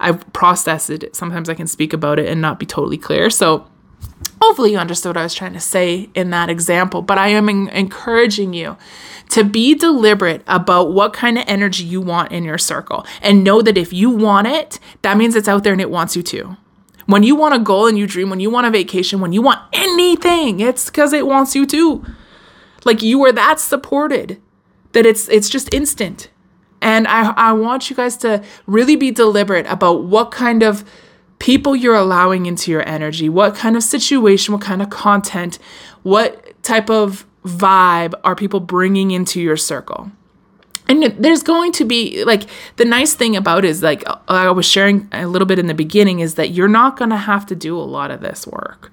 I've 0.00 0.30
processed 0.32 0.90
it, 0.90 1.14
sometimes 1.14 1.48
I 1.48 1.54
can 1.54 1.68
speak 1.68 1.92
about 1.92 2.18
it 2.18 2.28
and 2.28 2.40
not 2.40 2.58
be 2.58 2.66
totally 2.66 2.98
clear. 2.98 3.30
So 3.30 3.66
hopefully 4.40 4.72
you 4.72 4.78
understood 4.78 5.10
what 5.10 5.18
I 5.18 5.22
was 5.22 5.34
trying 5.34 5.52
to 5.52 5.60
say 5.60 6.10
in 6.14 6.30
that 6.30 6.50
example, 6.50 7.00
but 7.02 7.16
I 7.16 7.28
am 7.28 7.48
en- 7.48 7.68
encouraging 7.68 8.52
you 8.52 8.76
to 9.30 9.44
be 9.44 9.74
deliberate 9.74 10.42
about 10.46 10.92
what 10.92 11.12
kind 11.12 11.38
of 11.38 11.44
energy 11.46 11.84
you 11.84 12.00
want 12.00 12.32
in 12.32 12.44
your 12.44 12.58
circle 12.58 13.06
and 13.22 13.44
know 13.44 13.62
that 13.62 13.78
if 13.78 13.92
you 13.92 14.10
want 14.10 14.46
it, 14.46 14.78
that 15.02 15.16
means 15.16 15.36
it's 15.36 15.48
out 15.48 15.64
there 15.64 15.72
and 15.72 15.80
it 15.80 15.90
wants 15.90 16.16
you 16.16 16.22
to. 16.24 16.56
When 17.06 17.22
you 17.22 17.34
want 17.34 17.54
a 17.54 17.58
goal 17.58 17.86
and 17.86 17.98
you 17.98 18.06
dream, 18.06 18.30
when 18.30 18.40
you 18.40 18.50
want 18.50 18.66
a 18.66 18.70
vacation, 18.70 19.20
when 19.20 19.32
you 19.32 19.42
want 19.42 19.60
anything, 19.72 20.60
it's 20.60 20.86
because 20.86 21.12
it 21.12 21.26
wants 21.26 21.54
you 21.54 21.66
to. 21.66 22.04
Like 22.84 23.02
you 23.02 23.24
are 23.24 23.32
that 23.32 23.60
supported 23.60 24.40
that 24.92 25.06
it's 25.06 25.28
it's 25.28 25.48
just 25.48 25.72
instant. 25.72 26.30
And 26.80 27.06
I, 27.06 27.30
I 27.30 27.52
want 27.52 27.88
you 27.88 27.96
guys 27.96 28.16
to 28.18 28.42
really 28.66 28.96
be 28.96 29.12
deliberate 29.12 29.66
about 29.66 30.04
what 30.04 30.30
kind 30.30 30.62
of 30.62 30.84
people 31.42 31.74
you're 31.74 31.96
allowing 31.96 32.46
into 32.46 32.70
your 32.70 32.88
energy, 32.88 33.28
what 33.28 33.56
kind 33.56 33.76
of 33.76 33.82
situation, 33.82 34.54
what 34.54 34.62
kind 34.62 34.80
of 34.80 34.90
content, 34.90 35.58
what 36.04 36.62
type 36.62 36.88
of 36.88 37.26
vibe 37.44 38.14
are 38.22 38.36
people 38.36 38.60
bringing 38.60 39.10
into 39.10 39.40
your 39.40 39.56
circle? 39.56 40.12
And 40.86 41.02
there's 41.02 41.42
going 41.42 41.72
to 41.72 41.84
be 41.84 42.22
like 42.24 42.44
the 42.76 42.84
nice 42.84 43.14
thing 43.14 43.34
about 43.34 43.64
is 43.64 43.82
like 43.82 44.04
I 44.28 44.52
was 44.52 44.66
sharing 44.66 45.08
a 45.10 45.26
little 45.26 45.46
bit 45.46 45.58
in 45.58 45.66
the 45.66 45.74
beginning 45.74 46.20
is 46.20 46.36
that 46.36 46.50
you're 46.50 46.68
not 46.68 46.96
going 46.96 47.10
to 47.10 47.16
have 47.16 47.44
to 47.46 47.56
do 47.56 47.76
a 47.76 47.82
lot 47.82 48.12
of 48.12 48.20
this 48.20 48.46
work. 48.46 48.92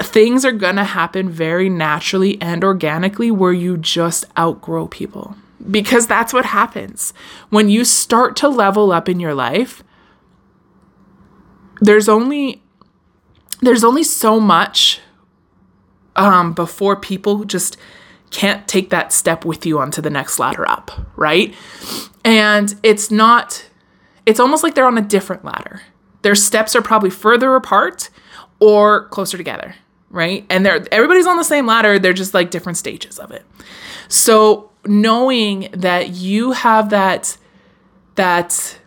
Things 0.00 0.44
are 0.44 0.52
going 0.52 0.76
to 0.76 0.84
happen 0.84 1.30
very 1.30 1.70
naturally 1.70 2.38
and 2.42 2.62
organically 2.62 3.30
where 3.30 3.54
you 3.54 3.78
just 3.78 4.26
outgrow 4.38 4.86
people. 4.86 5.34
Because 5.70 6.06
that's 6.06 6.34
what 6.34 6.44
happens. 6.44 7.14
When 7.48 7.70
you 7.70 7.86
start 7.86 8.36
to 8.36 8.48
level 8.48 8.92
up 8.92 9.08
in 9.08 9.18
your 9.18 9.34
life, 9.34 9.82
there's 11.80 12.08
only 12.08 12.62
there's 13.60 13.84
only 13.84 14.02
so 14.02 14.40
much 14.40 15.00
um, 16.16 16.52
before 16.52 16.96
people 16.96 17.44
just 17.44 17.76
can't 18.30 18.66
take 18.68 18.90
that 18.90 19.12
step 19.12 19.44
with 19.44 19.66
you 19.66 19.78
onto 19.78 20.00
the 20.00 20.10
next 20.10 20.38
ladder 20.38 20.68
up, 20.68 20.90
right? 21.16 21.54
And 22.24 22.74
it's 22.82 23.10
not, 23.10 23.68
it's 24.24 24.40
almost 24.40 24.62
like 24.62 24.74
they're 24.74 24.86
on 24.86 24.98
a 24.98 25.02
different 25.02 25.44
ladder. 25.44 25.82
Their 26.22 26.34
steps 26.34 26.76
are 26.76 26.82
probably 26.82 27.10
further 27.10 27.54
apart 27.54 28.10
or 28.60 29.08
closer 29.08 29.36
together, 29.36 29.74
right? 30.10 30.44
And 30.48 30.64
they're 30.64 30.86
everybody's 30.92 31.26
on 31.26 31.36
the 31.36 31.44
same 31.44 31.66
ladder, 31.66 31.98
they're 31.98 32.12
just 32.12 32.34
like 32.34 32.50
different 32.50 32.78
stages 32.78 33.18
of 33.18 33.30
it. 33.30 33.44
So 34.08 34.70
knowing 34.84 35.68
that 35.72 36.10
you 36.10 36.52
have 36.52 36.90
that 36.90 37.36
that 38.16 38.78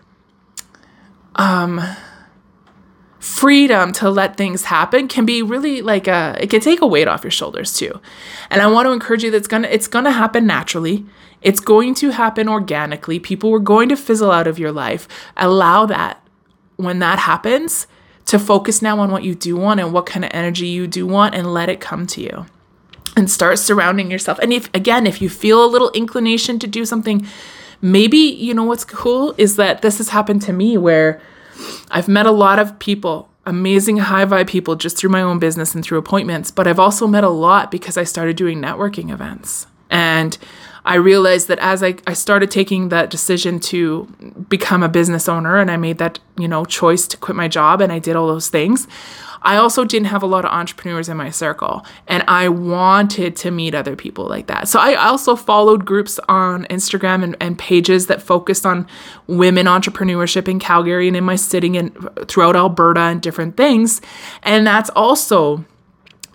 um 1.36 1.82
freedom 3.24 3.94
to 3.94 4.10
let 4.10 4.36
things 4.36 4.66
happen 4.66 5.08
can 5.08 5.26
be 5.26 5.42
really 5.42 5.82
like 5.82 6.10
a 6.10 6.36
it 6.42 6.50
can 6.50 6.60
take 6.60 6.82
a 6.82 6.86
weight 6.86 7.08
off 7.08 7.24
your 7.24 7.32
shoulders 7.32 7.72
too. 7.72 8.02
And 8.50 8.62
i 8.62 8.68
want 8.68 8.86
to 8.86 8.92
encourage 8.92 9.24
you 9.24 9.32
that 9.32 9.38
it's 9.38 9.48
gonna 9.48 9.70
it's 9.70 9.88
gonna 9.88 10.12
happen 10.12 10.46
naturally. 10.46 11.06
It's 11.42 11.62
going 11.62 11.94
to 11.96 12.12
happen 12.12 12.50
organically. 12.50 13.20
People 13.20 13.54
are 13.54 13.60
going 13.60 13.88
to 13.90 13.96
fizzle 13.96 14.30
out 14.30 14.46
of 14.46 14.60
your 14.60 14.74
life. 14.74 15.08
Allow 15.38 15.86
that 15.86 16.22
when 16.76 17.00
that 17.00 17.20
happens 17.20 17.88
to 18.26 18.40
focus 18.40 18.82
now 18.82 19.00
on 19.00 19.10
what 19.10 19.24
you 19.24 19.36
do 19.36 19.56
want 19.56 19.80
and 19.80 19.94
what 19.94 20.06
kind 20.06 20.26
of 20.26 20.32
energy 20.34 20.68
you 20.68 20.86
do 20.86 21.08
want 21.08 21.34
and 21.34 21.54
let 21.54 21.70
it 21.70 21.80
come 21.80 22.06
to 22.08 22.22
you. 22.22 22.46
And 23.16 23.32
start 23.32 23.58
surrounding 23.58 24.12
yourself. 24.12 24.38
And 24.40 24.52
if 24.52 24.70
again 24.74 25.08
if 25.08 25.22
you 25.22 25.30
feel 25.30 25.64
a 25.64 25.68
little 25.68 25.92
inclination 25.92 26.60
to 26.60 26.68
do 26.68 26.84
something 26.84 27.26
maybe 27.82 28.18
you 28.18 28.54
know 28.54 28.64
what's 28.64 28.86
cool 28.86 29.36
is 29.38 29.58
that 29.58 29.82
this 29.82 29.98
has 29.98 30.10
happened 30.10 30.42
to 30.42 30.54
me 30.54 30.78
where 30.78 31.22
I've 31.92 32.08
met 32.08 32.26
a 32.26 32.32
lot 32.32 32.60
of 32.60 32.78
people, 32.80 33.30
amazing 33.46 33.98
high 33.98 34.26
vibe 34.26 34.48
people, 34.48 34.76
just 34.76 34.98
through 34.98 35.10
my 35.10 35.22
own 35.22 35.40
business 35.40 35.76
and 35.76 35.84
through 35.84 35.98
appointments, 35.98 36.52
but 36.52 36.68
I've 36.68 36.80
also 36.80 37.08
met 37.08 37.24
a 37.24 37.30
lot 37.30 37.72
because 37.72 37.98
I 37.98 38.04
started 38.04 38.36
doing 38.36 38.60
networking 38.60 39.12
events. 39.12 39.68
And 39.90 40.38
I 40.86 40.96
realized 40.96 41.48
that 41.48 41.60
as 41.60 41.82
I, 41.82 41.96
I 42.06 42.14
started 42.14 42.52
taking 42.52 42.90
that 42.90 43.10
decision 43.10 43.60
to 43.62 44.06
become 44.50 44.84
a 44.84 44.90
business 44.90 45.30
owner 45.30 45.58
and 45.58 45.72
I 45.72 45.78
made 45.78 45.98
that, 46.00 46.20
you 46.38 46.48
know, 46.48 46.66
choice 46.66 47.08
to 47.08 47.18
quit 47.18 47.36
my 47.36 47.48
job 47.48 47.82
and 47.82 47.92
I 47.92 48.00
did 48.00 48.16
all 48.16 48.28
those 48.28 48.50
things, 48.50 48.88
I 49.44 49.58
also 49.58 49.84
didn't 49.84 50.08
have 50.08 50.24
a 50.24 50.26
lot 50.26 50.46
of 50.46 50.52
entrepreneurs 50.52 51.10
in 51.10 51.18
my 51.18 51.30
circle 51.30 51.86
and 52.08 52.24
I 52.28 52.50
wanted 52.50 53.36
to 53.38 53.52
meet 53.52 53.76
other 53.76 53.96
people 53.96 54.26
like 54.26 54.48
that. 54.48 54.68
So 54.68 54.80
I 54.80 54.96
also 54.96 55.36
followed 55.36 55.86
groups 55.86 56.20
on 56.30 56.66
Instagram 56.66 57.24
and, 57.24 57.38
and 57.40 57.60
pages 57.60 58.08
that 58.08 58.22
focused 58.22 58.66
on 58.66 58.88
women 59.28 59.66
entrepreneurship 59.66 60.48
in 60.48 60.60
Calgary 60.60 61.08
and 61.08 61.18
in 61.18 61.24
my 61.24 61.36
city 61.36 61.78
and 61.78 61.94
throughout 62.28 62.56
Alberta 62.56 63.02
and 63.02 63.22
different 63.22 63.58
things. 63.58 64.02
And 64.44 64.66
that's 64.66 64.90
also 64.92 65.66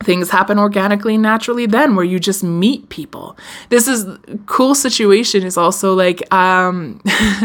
things 0.03 0.31
happen 0.31 0.59
organically 0.59 1.17
naturally 1.17 1.67
then 1.67 1.97
where 1.97 2.05
you 2.05 2.19
just 2.21 2.45
meet 2.45 2.89
people 2.89 3.37
this 3.69 3.89
is 3.89 4.07
cool 4.47 4.75
situation 4.75 5.43
is 5.43 5.57
also 5.57 5.95
like 5.95 6.33
um 6.33 7.01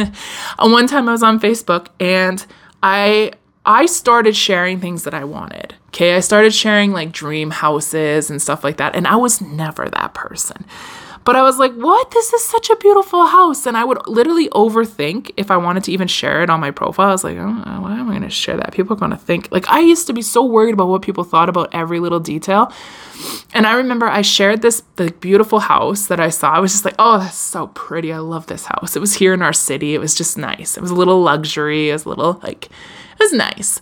one 0.59 0.87
time 0.87 1.09
i 1.09 1.11
was 1.11 1.23
on 1.23 1.39
facebook 1.39 1.87
and 1.99 2.45
i 2.83 3.31
I 3.65 3.85
started 3.85 4.35
sharing 4.35 4.79
things 4.79 5.03
that 5.03 5.13
I 5.13 5.23
wanted. 5.23 5.75
Okay. 5.87 6.15
I 6.15 6.19
started 6.19 6.53
sharing 6.53 6.91
like 6.91 7.11
dream 7.11 7.51
houses 7.51 8.29
and 8.29 8.41
stuff 8.41 8.63
like 8.63 8.77
that. 8.77 8.95
And 8.95 9.07
I 9.07 9.15
was 9.15 9.39
never 9.39 9.89
that 9.89 10.13
person. 10.13 10.65
But 11.25 11.35
I 11.35 11.41
was 11.41 11.57
like, 11.57 11.73
what? 11.73 12.11
This 12.11 12.33
is 12.33 12.43
such 12.43 12.69
a 12.69 12.75
beautiful 12.75 13.25
house. 13.25 13.65
And 13.65 13.77
I 13.77 13.83
would 13.83 14.07
literally 14.07 14.49
overthink 14.49 15.31
if 15.37 15.51
I 15.51 15.57
wanted 15.57 15.83
to 15.85 15.91
even 15.91 16.07
share 16.07 16.43
it 16.43 16.49
on 16.49 16.59
my 16.59 16.71
profile. 16.71 17.09
I 17.09 17.11
was 17.11 17.23
like, 17.23 17.37
oh, 17.37 17.51
why 17.81 17.97
am 17.97 18.09
I 18.09 18.11
going 18.11 18.23
to 18.23 18.29
share 18.29 18.57
that? 18.57 18.73
People 18.73 18.95
are 18.95 18.99
going 18.99 19.11
to 19.11 19.17
think. 19.17 19.49
Like, 19.51 19.67
I 19.69 19.79
used 19.79 20.07
to 20.07 20.13
be 20.13 20.21
so 20.21 20.43
worried 20.43 20.73
about 20.73 20.87
what 20.87 21.01
people 21.01 21.23
thought 21.23 21.49
about 21.49 21.69
every 21.73 21.99
little 21.99 22.19
detail. 22.19 22.71
And 23.53 23.65
I 23.65 23.75
remember 23.75 24.05
I 24.05 24.21
shared 24.21 24.61
this 24.61 24.83
the 24.95 25.11
beautiful 25.19 25.59
house 25.59 26.07
that 26.07 26.19
I 26.19 26.29
saw. 26.29 26.51
I 26.51 26.59
was 26.59 26.73
just 26.73 26.85
like, 26.85 26.95
oh, 26.99 27.19
that's 27.19 27.37
so 27.37 27.67
pretty. 27.67 28.11
I 28.11 28.19
love 28.19 28.47
this 28.47 28.65
house. 28.65 28.95
It 28.95 28.99
was 28.99 29.13
here 29.13 29.33
in 29.33 29.41
our 29.41 29.53
city. 29.53 29.95
It 29.95 29.99
was 29.99 30.15
just 30.15 30.37
nice. 30.37 30.77
It 30.77 30.81
was 30.81 30.91
a 30.91 30.95
little 30.95 31.21
luxury. 31.21 31.89
It 31.89 31.93
was 31.93 32.05
a 32.05 32.09
little 32.09 32.39
like, 32.43 32.65
it 32.65 33.19
was 33.19 33.33
nice. 33.33 33.81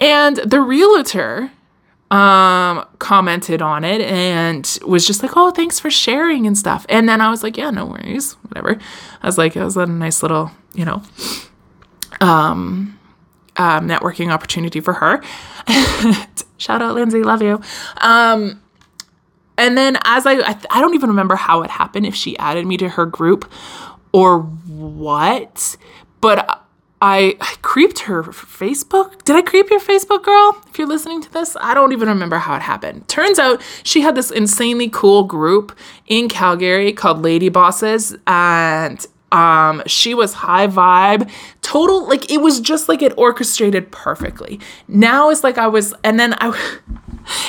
And 0.00 0.36
the 0.36 0.60
realtor 0.60 1.52
um 2.10 2.86
commented 3.00 3.60
on 3.60 3.82
it 3.82 4.00
and 4.00 4.78
was 4.86 5.06
just 5.06 5.22
like 5.22 5.32
oh 5.36 5.50
thanks 5.50 5.80
for 5.80 5.90
sharing 5.90 6.46
and 6.46 6.56
stuff. 6.56 6.86
And 6.88 7.08
then 7.08 7.20
i 7.20 7.30
was 7.30 7.42
like 7.42 7.56
yeah 7.56 7.70
no 7.70 7.84
worries 7.86 8.34
whatever. 8.48 8.78
I 9.22 9.26
was 9.26 9.38
like 9.38 9.56
it 9.56 9.64
was 9.64 9.76
a 9.76 9.86
nice 9.86 10.22
little 10.22 10.50
you 10.74 10.84
know 10.84 11.02
um, 12.20 12.98
um 13.56 13.88
networking 13.88 14.32
opportunity 14.32 14.80
for 14.80 14.94
her. 14.94 15.22
Shout 16.58 16.80
out 16.80 16.94
lindsay 16.94 17.22
love 17.22 17.42
you. 17.42 17.60
Um 18.00 18.62
and 19.58 19.76
then 19.76 19.98
as 20.04 20.26
I, 20.26 20.34
I 20.34 20.58
i 20.70 20.80
don't 20.80 20.94
even 20.94 21.10
remember 21.10 21.34
how 21.34 21.62
it 21.62 21.70
happened 21.70 22.06
if 22.06 22.14
she 22.14 22.36
added 22.38 22.66
me 22.66 22.76
to 22.76 22.90
her 22.90 23.06
group 23.06 23.50
or 24.12 24.40
what 24.40 25.76
but 26.20 26.65
I, 27.08 27.36
I 27.40 27.54
creeped 27.62 28.00
her 28.00 28.24
Facebook. 28.24 29.22
Did 29.22 29.36
I 29.36 29.42
creep 29.42 29.70
your 29.70 29.78
Facebook 29.78 30.24
girl? 30.24 30.60
If 30.66 30.76
you're 30.76 30.88
listening 30.88 31.22
to 31.22 31.32
this, 31.32 31.56
I 31.60 31.72
don't 31.72 31.92
even 31.92 32.08
remember 32.08 32.38
how 32.38 32.56
it 32.56 32.62
happened. 32.62 33.06
Turns 33.06 33.38
out 33.38 33.62
she 33.84 34.00
had 34.00 34.16
this 34.16 34.32
insanely 34.32 34.88
cool 34.88 35.22
group 35.22 35.70
in 36.08 36.28
Calgary 36.28 36.92
called 36.92 37.22
Lady 37.22 37.48
Bosses, 37.48 38.16
and 38.26 39.06
um, 39.30 39.84
she 39.86 40.14
was 40.14 40.34
high 40.34 40.66
vibe, 40.66 41.30
total 41.62 42.08
like 42.08 42.28
it 42.28 42.38
was 42.38 42.58
just 42.58 42.88
like 42.88 43.02
it 43.02 43.12
orchestrated 43.16 43.92
perfectly. 43.92 44.58
Now 44.88 45.30
it's 45.30 45.44
like 45.44 45.58
I 45.58 45.68
was, 45.68 45.94
and 46.02 46.18
then 46.18 46.34
I. 46.38 46.58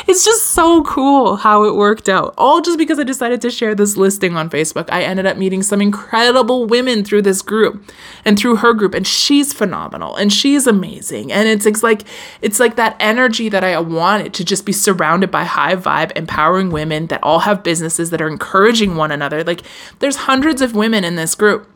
It's 0.07 0.23
just 0.23 0.47
so 0.47 0.83
cool 0.83 1.35
how 1.35 1.63
it 1.65 1.75
worked 1.75 2.09
out. 2.09 2.33
All 2.37 2.61
just 2.61 2.77
because 2.77 2.97
I 2.97 3.03
decided 3.03 3.41
to 3.41 3.51
share 3.51 3.75
this 3.75 3.97
listing 3.97 4.35
on 4.35 4.49
Facebook. 4.49 4.89
I 4.89 5.03
ended 5.03 5.25
up 5.25 5.37
meeting 5.37 5.61
some 5.61 5.81
incredible 5.81 6.65
women 6.65 7.03
through 7.03 7.23
this 7.23 7.41
group 7.41 7.83
and 8.25 8.39
through 8.39 8.57
her 8.57 8.73
group 8.73 8.93
and 8.93 9.05
she's 9.05 9.53
phenomenal 9.53 10.15
and 10.15 10.31
she's 10.31 10.65
amazing. 10.65 11.31
And 11.31 11.47
it's, 11.47 11.65
it's 11.65 11.83
like 11.83 12.03
it's 12.41 12.59
like 12.59 12.75
that 12.77 12.95
energy 12.99 13.49
that 13.49 13.63
I 13.63 13.79
wanted 13.79 14.33
to 14.35 14.45
just 14.45 14.65
be 14.65 14.71
surrounded 14.71 15.29
by 15.29 15.43
high 15.43 15.75
vibe 15.75 16.11
empowering 16.15 16.69
women 16.69 17.07
that 17.07 17.21
all 17.23 17.39
have 17.39 17.63
businesses 17.63 18.09
that 18.09 18.21
are 18.21 18.27
encouraging 18.27 18.95
one 18.95 19.11
another. 19.11 19.43
Like 19.43 19.61
there's 19.99 20.15
hundreds 20.15 20.61
of 20.61 20.75
women 20.75 21.03
in 21.03 21.15
this 21.15 21.35
group 21.35 21.69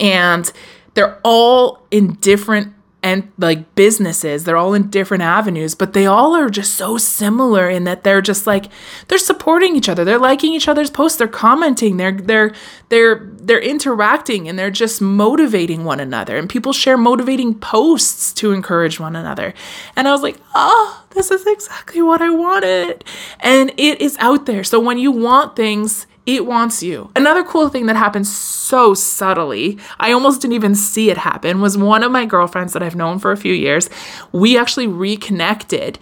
and 0.00 0.50
they're 0.94 1.20
all 1.22 1.86
in 1.90 2.14
different 2.14 2.74
and 3.02 3.30
like 3.38 3.74
businesses 3.74 4.44
they're 4.44 4.56
all 4.56 4.74
in 4.74 4.90
different 4.90 5.22
avenues 5.22 5.74
but 5.74 5.92
they 5.92 6.06
all 6.06 6.34
are 6.36 6.50
just 6.50 6.74
so 6.74 6.98
similar 6.98 7.68
in 7.68 7.84
that 7.84 8.04
they're 8.04 8.20
just 8.20 8.46
like 8.46 8.66
they're 9.08 9.18
supporting 9.18 9.76
each 9.76 9.88
other. 9.88 10.04
They're 10.04 10.18
liking 10.18 10.52
each 10.52 10.68
other's 10.68 10.90
posts. 10.90 11.18
They're 11.18 11.28
commenting. 11.28 11.96
They're 11.96 12.12
they're 12.12 12.54
they're 12.88 13.16
they're 13.46 13.60
interacting 13.60 14.48
and 14.48 14.58
they're 14.58 14.70
just 14.70 15.00
motivating 15.00 15.84
one 15.84 16.00
another 16.00 16.36
and 16.36 16.48
people 16.48 16.72
share 16.72 16.96
motivating 16.96 17.54
posts 17.54 18.32
to 18.32 18.52
encourage 18.52 19.00
one 19.00 19.16
another 19.16 19.54
and 19.96 20.06
i 20.06 20.12
was 20.12 20.22
like 20.22 20.36
oh 20.54 21.04
this 21.10 21.30
is 21.30 21.46
exactly 21.46 22.02
what 22.02 22.20
i 22.20 22.30
wanted 22.30 23.04
and 23.40 23.70
it 23.76 24.00
is 24.00 24.16
out 24.18 24.46
there 24.46 24.64
so 24.64 24.78
when 24.78 24.98
you 24.98 25.10
want 25.10 25.56
things 25.56 26.06
it 26.26 26.46
wants 26.46 26.82
you. 26.82 27.10
Another 27.16 27.42
cool 27.42 27.68
thing 27.68 27.86
that 27.86 27.96
happened 27.96 28.26
so 28.26 28.94
subtly, 28.94 29.78
I 29.98 30.12
almost 30.12 30.42
didn't 30.42 30.54
even 30.54 30.74
see 30.74 31.10
it 31.10 31.16
happen, 31.16 31.60
was 31.60 31.76
one 31.76 32.02
of 32.02 32.12
my 32.12 32.26
girlfriends 32.26 32.72
that 32.74 32.82
I've 32.82 32.94
known 32.94 33.18
for 33.18 33.32
a 33.32 33.36
few 33.36 33.54
years. 33.54 33.88
We 34.30 34.58
actually 34.58 34.86
reconnected 34.86 35.98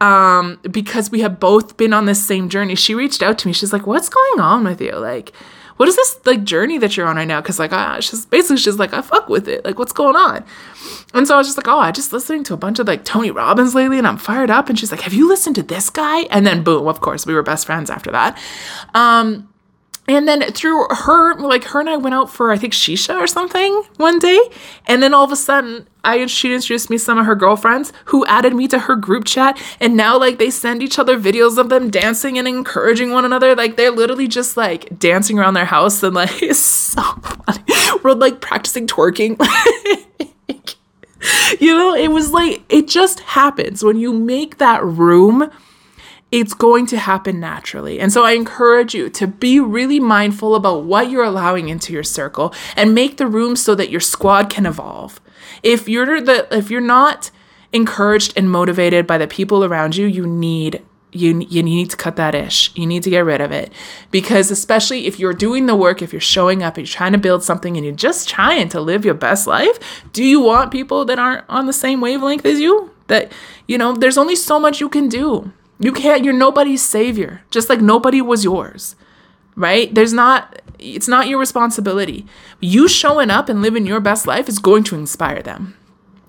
um, 0.00 0.58
because 0.70 1.10
we 1.10 1.20
have 1.20 1.40
both 1.40 1.76
been 1.76 1.92
on 1.92 2.06
this 2.06 2.22
same 2.22 2.48
journey. 2.48 2.74
She 2.74 2.94
reached 2.94 3.22
out 3.22 3.38
to 3.38 3.46
me. 3.46 3.52
She's 3.52 3.72
like, 3.72 3.86
What's 3.86 4.08
going 4.08 4.40
on 4.40 4.64
with 4.64 4.80
you? 4.80 4.92
Like, 4.96 5.32
what 5.76 5.88
is 5.88 5.96
this 5.96 6.20
like 6.24 6.44
journey 6.44 6.78
that 6.78 6.96
you're 6.96 7.06
on 7.06 7.16
right 7.16 7.28
now? 7.28 7.40
Because 7.40 7.58
like, 7.58 7.72
she's 8.02 8.26
basically 8.26 8.58
she's 8.58 8.78
like, 8.78 8.92
I 8.92 9.02
fuck 9.02 9.28
with 9.28 9.48
it. 9.48 9.64
Like, 9.64 9.78
what's 9.78 9.92
going 9.92 10.16
on? 10.16 10.44
And 11.14 11.26
so 11.26 11.34
I 11.34 11.38
was 11.38 11.46
just 11.46 11.56
like, 11.56 11.68
oh, 11.68 11.78
I 11.78 11.92
just 11.92 12.12
listening 12.12 12.44
to 12.44 12.54
a 12.54 12.56
bunch 12.56 12.78
of 12.78 12.86
like 12.86 13.04
Tony 13.04 13.30
Robbins 13.30 13.74
lately, 13.74 13.98
and 13.98 14.06
I'm 14.06 14.16
fired 14.16 14.50
up. 14.50 14.68
And 14.68 14.78
she's 14.78 14.90
like, 14.90 15.02
have 15.02 15.12
you 15.12 15.28
listened 15.28 15.56
to 15.56 15.62
this 15.62 15.90
guy? 15.90 16.22
And 16.22 16.46
then 16.46 16.62
boom, 16.62 16.86
of 16.86 17.00
course, 17.00 17.26
we 17.26 17.34
were 17.34 17.42
best 17.42 17.66
friends 17.66 17.90
after 17.90 18.10
that. 18.10 18.38
Um, 18.94 19.48
and 20.08 20.26
then 20.26 20.42
through 20.52 20.86
her, 20.90 21.34
like 21.36 21.64
her 21.64 21.80
and 21.80 21.88
I 21.88 21.96
went 21.96 22.14
out 22.14 22.28
for 22.28 22.50
I 22.50 22.58
think 22.58 22.72
shisha 22.72 23.14
or 23.14 23.26
something 23.26 23.82
one 23.98 24.18
day, 24.18 24.40
and 24.86 25.02
then 25.02 25.14
all 25.14 25.24
of 25.24 25.30
a 25.30 25.36
sudden, 25.36 25.86
I 26.02 26.26
she 26.26 26.52
introduced 26.52 26.90
me 26.90 26.98
some 26.98 27.18
of 27.18 27.26
her 27.26 27.36
girlfriends 27.36 27.92
who 28.06 28.26
added 28.26 28.54
me 28.54 28.66
to 28.68 28.80
her 28.80 28.96
group 28.96 29.24
chat, 29.24 29.60
and 29.78 29.96
now 29.96 30.18
like 30.18 30.38
they 30.38 30.50
send 30.50 30.82
each 30.82 30.98
other 30.98 31.18
videos 31.18 31.56
of 31.56 31.68
them 31.68 31.88
dancing 31.88 32.36
and 32.36 32.48
encouraging 32.48 33.12
one 33.12 33.24
another. 33.24 33.54
Like 33.54 33.76
they're 33.76 33.92
literally 33.92 34.26
just 34.26 34.56
like 34.56 34.98
dancing 34.98 35.38
around 35.38 35.54
their 35.54 35.64
house, 35.64 36.02
and 36.02 36.14
like 36.14 36.30
it's 36.42 36.58
so 36.58 37.02
funny. 37.02 37.62
We're 38.02 38.14
like 38.14 38.40
practicing 38.40 38.88
twerking. 38.88 39.38
you 41.60 41.76
know, 41.76 41.94
it 41.94 42.08
was 42.08 42.32
like 42.32 42.62
it 42.68 42.88
just 42.88 43.20
happens 43.20 43.84
when 43.84 43.98
you 43.98 44.12
make 44.12 44.58
that 44.58 44.84
room 44.84 45.48
it's 46.32 46.54
going 46.54 46.86
to 46.86 46.98
happen 46.98 47.38
naturally. 47.38 48.00
And 48.00 48.10
so 48.10 48.24
I 48.24 48.32
encourage 48.32 48.94
you 48.94 49.10
to 49.10 49.26
be 49.26 49.60
really 49.60 50.00
mindful 50.00 50.54
about 50.54 50.84
what 50.84 51.10
you're 51.10 51.22
allowing 51.22 51.68
into 51.68 51.92
your 51.92 52.02
circle 52.02 52.54
and 52.74 52.94
make 52.94 53.18
the 53.18 53.26
room 53.26 53.54
so 53.54 53.74
that 53.74 53.90
your 53.90 54.00
squad 54.00 54.48
can 54.48 54.64
evolve. 54.64 55.20
If 55.62 55.88
you're 55.88 56.20
the 56.22 56.48
if 56.50 56.70
you're 56.70 56.80
not 56.80 57.30
encouraged 57.72 58.32
and 58.34 58.50
motivated 58.50 59.06
by 59.06 59.18
the 59.18 59.26
people 59.26 59.62
around 59.62 59.94
you, 59.96 60.06
you 60.06 60.26
need 60.26 60.82
you 61.12 61.46
you 61.50 61.62
need 61.62 61.90
to 61.90 61.98
cut 61.98 62.16
that 62.16 62.34
ish. 62.34 62.74
You 62.74 62.86
need 62.86 63.02
to 63.02 63.10
get 63.10 63.26
rid 63.26 63.42
of 63.42 63.52
it. 63.52 63.70
Because 64.10 64.50
especially 64.50 65.06
if 65.06 65.18
you're 65.18 65.34
doing 65.34 65.66
the 65.66 65.76
work, 65.76 66.00
if 66.00 66.12
you're 66.12 66.20
showing 66.20 66.62
up, 66.62 66.78
you're 66.78 66.86
trying 66.86 67.12
to 67.12 67.18
build 67.18 67.44
something 67.44 67.76
and 67.76 67.84
you're 67.84 67.94
just 67.94 68.26
trying 68.26 68.70
to 68.70 68.80
live 68.80 69.04
your 69.04 69.12
best 69.12 69.46
life, 69.46 69.78
do 70.14 70.24
you 70.24 70.40
want 70.40 70.72
people 70.72 71.04
that 71.04 71.18
aren't 71.18 71.44
on 71.50 71.66
the 71.66 71.74
same 71.74 72.00
wavelength 72.00 72.46
as 72.46 72.58
you? 72.58 72.90
That 73.08 73.30
you 73.68 73.76
know, 73.76 73.94
there's 73.94 74.16
only 74.16 74.36
so 74.36 74.58
much 74.58 74.80
you 74.80 74.88
can 74.88 75.10
do. 75.10 75.52
You 75.82 75.90
can't, 75.90 76.24
you're 76.24 76.32
nobody's 76.32 76.80
savior, 76.80 77.42
just 77.50 77.68
like 77.68 77.80
nobody 77.80 78.22
was 78.22 78.44
yours, 78.44 78.94
right? 79.56 79.92
There's 79.92 80.12
not, 80.12 80.62
it's 80.78 81.08
not 81.08 81.26
your 81.26 81.40
responsibility. 81.40 82.24
You 82.60 82.86
showing 82.86 83.30
up 83.30 83.48
and 83.48 83.62
living 83.62 83.84
your 83.84 83.98
best 83.98 84.24
life 84.24 84.48
is 84.48 84.60
going 84.60 84.84
to 84.84 84.94
inspire 84.94 85.42
them 85.42 85.76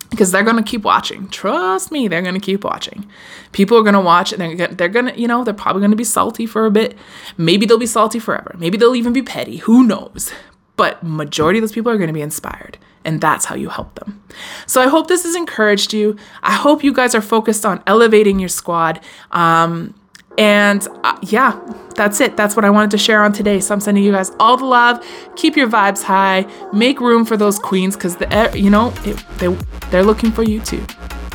because 0.09 0.31
they're 0.31 0.43
going 0.43 0.57
to 0.57 0.63
keep 0.63 0.83
watching. 0.83 1.27
Trust 1.29 1.91
me, 1.91 2.07
they're 2.07 2.23
going 2.23 2.33
to 2.33 2.41
keep 2.41 2.63
watching. 2.63 3.07
People 3.51 3.77
are 3.77 3.83
going 3.83 3.93
to 3.93 4.01
watch 4.01 4.31
and 4.31 4.41
they're, 4.41 4.55
gonna. 4.55 4.73
they're 4.73 4.89
going 4.89 5.05
to, 5.05 5.19
you 5.19 5.27
know, 5.27 5.43
they're 5.43 5.53
probably 5.53 5.81
going 5.81 5.91
to 5.91 5.97
be 5.97 6.03
salty 6.03 6.47
for 6.47 6.65
a 6.65 6.71
bit. 6.71 6.97
Maybe 7.37 7.67
they'll 7.67 7.77
be 7.77 7.85
salty 7.85 8.17
forever. 8.17 8.55
Maybe 8.57 8.77
they'll 8.77 8.95
even 8.95 9.13
be 9.13 9.21
petty. 9.21 9.57
Who 9.57 9.83
knows? 9.83 10.31
But 10.75 11.03
majority 11.03 11.59
of 11.59 11.63
those 11.63 11.71
people 11.71 11.91
are 11.91 11.97
going 11.97 12.07
to 12.07 12.13
be 12.13 12.21
inspired 12.21 12.77
and 13.05 13.21
that's 13.21 13.45
how 13.45 13.55
you 13.55 13.69
help 13.69 13.95
them. 13.95 14.23
So 14.65 14.81
I 14.81 14.88
hope 14.88 15.07
this 15.07 15.23
has 15.23 15.36
encouraged 15.36 15.93
you. 15.93 16.17
I 16.41 16.53
hope 16.53 16.83
you 16.83 16.93
guys 16.93 17.13
are 17.15 17.21
focused 17.21 17.65
on 17.65 17.83
elevating 17.88 18.39
your 18.39 18.49
squad. 18.49 18.99
Um, 19.31 19.93
and 20.38 20.88
uh, 21.03 21.17
yeah, 21.21 21.59
that's 21.95 22.19
it. 22.19 22.36
That's 22.36 22.55
what 22.55 22.65
I 22.65 22.69
wanted 22.69 22.91
to 22.91 22.97
share 22.97 23.23
on 23.23 23.33
today. 23.33 23.59
So 23.59 23.73
I'm 23.73 23.79
sending 23.79 24.03
you 24.03 24.12
guys 24.12 24.31
all 24.39 24.57
the 24.57 24.65
love. 24.65 25.05
Keep 25.36 25.55
your 25.55 25.69
vibes 25.69 26.01
high. 26.01 26.47
Make 26.73 26.99
room 26.99 27.23
for 27.25 27.38
those 27.38 27.59
queens 27.59 27.95
because 27.95 28.17
the 28.17 28.51
you 28.55 28.69
know 28.69 28.93
it, 29.05 29.23
they 29.38 29.47
they're 29.91 30.03
looking 30.03 30.31
for 30.31 30.43
you 30.43 30.59
too. 30.62 30.83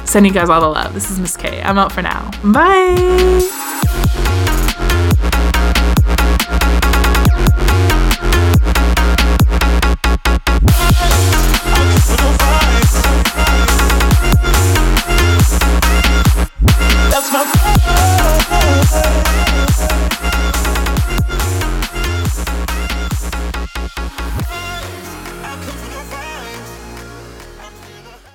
Sending 0.04 0.32
you 0.32 0.38
guys 0.40 0.48
all 0.48 0.60
the 0.60 0.68
love. 0.68 0.94
This 0.94 1.10
is 1.10 1.20
Miss 1.20 1.36
K. 1.36 1.62
I'm 1.62 1.78
out 1.78 1.92
for 1.92 2.02
now. 2.02 2.28
Bye. 2.42 3.97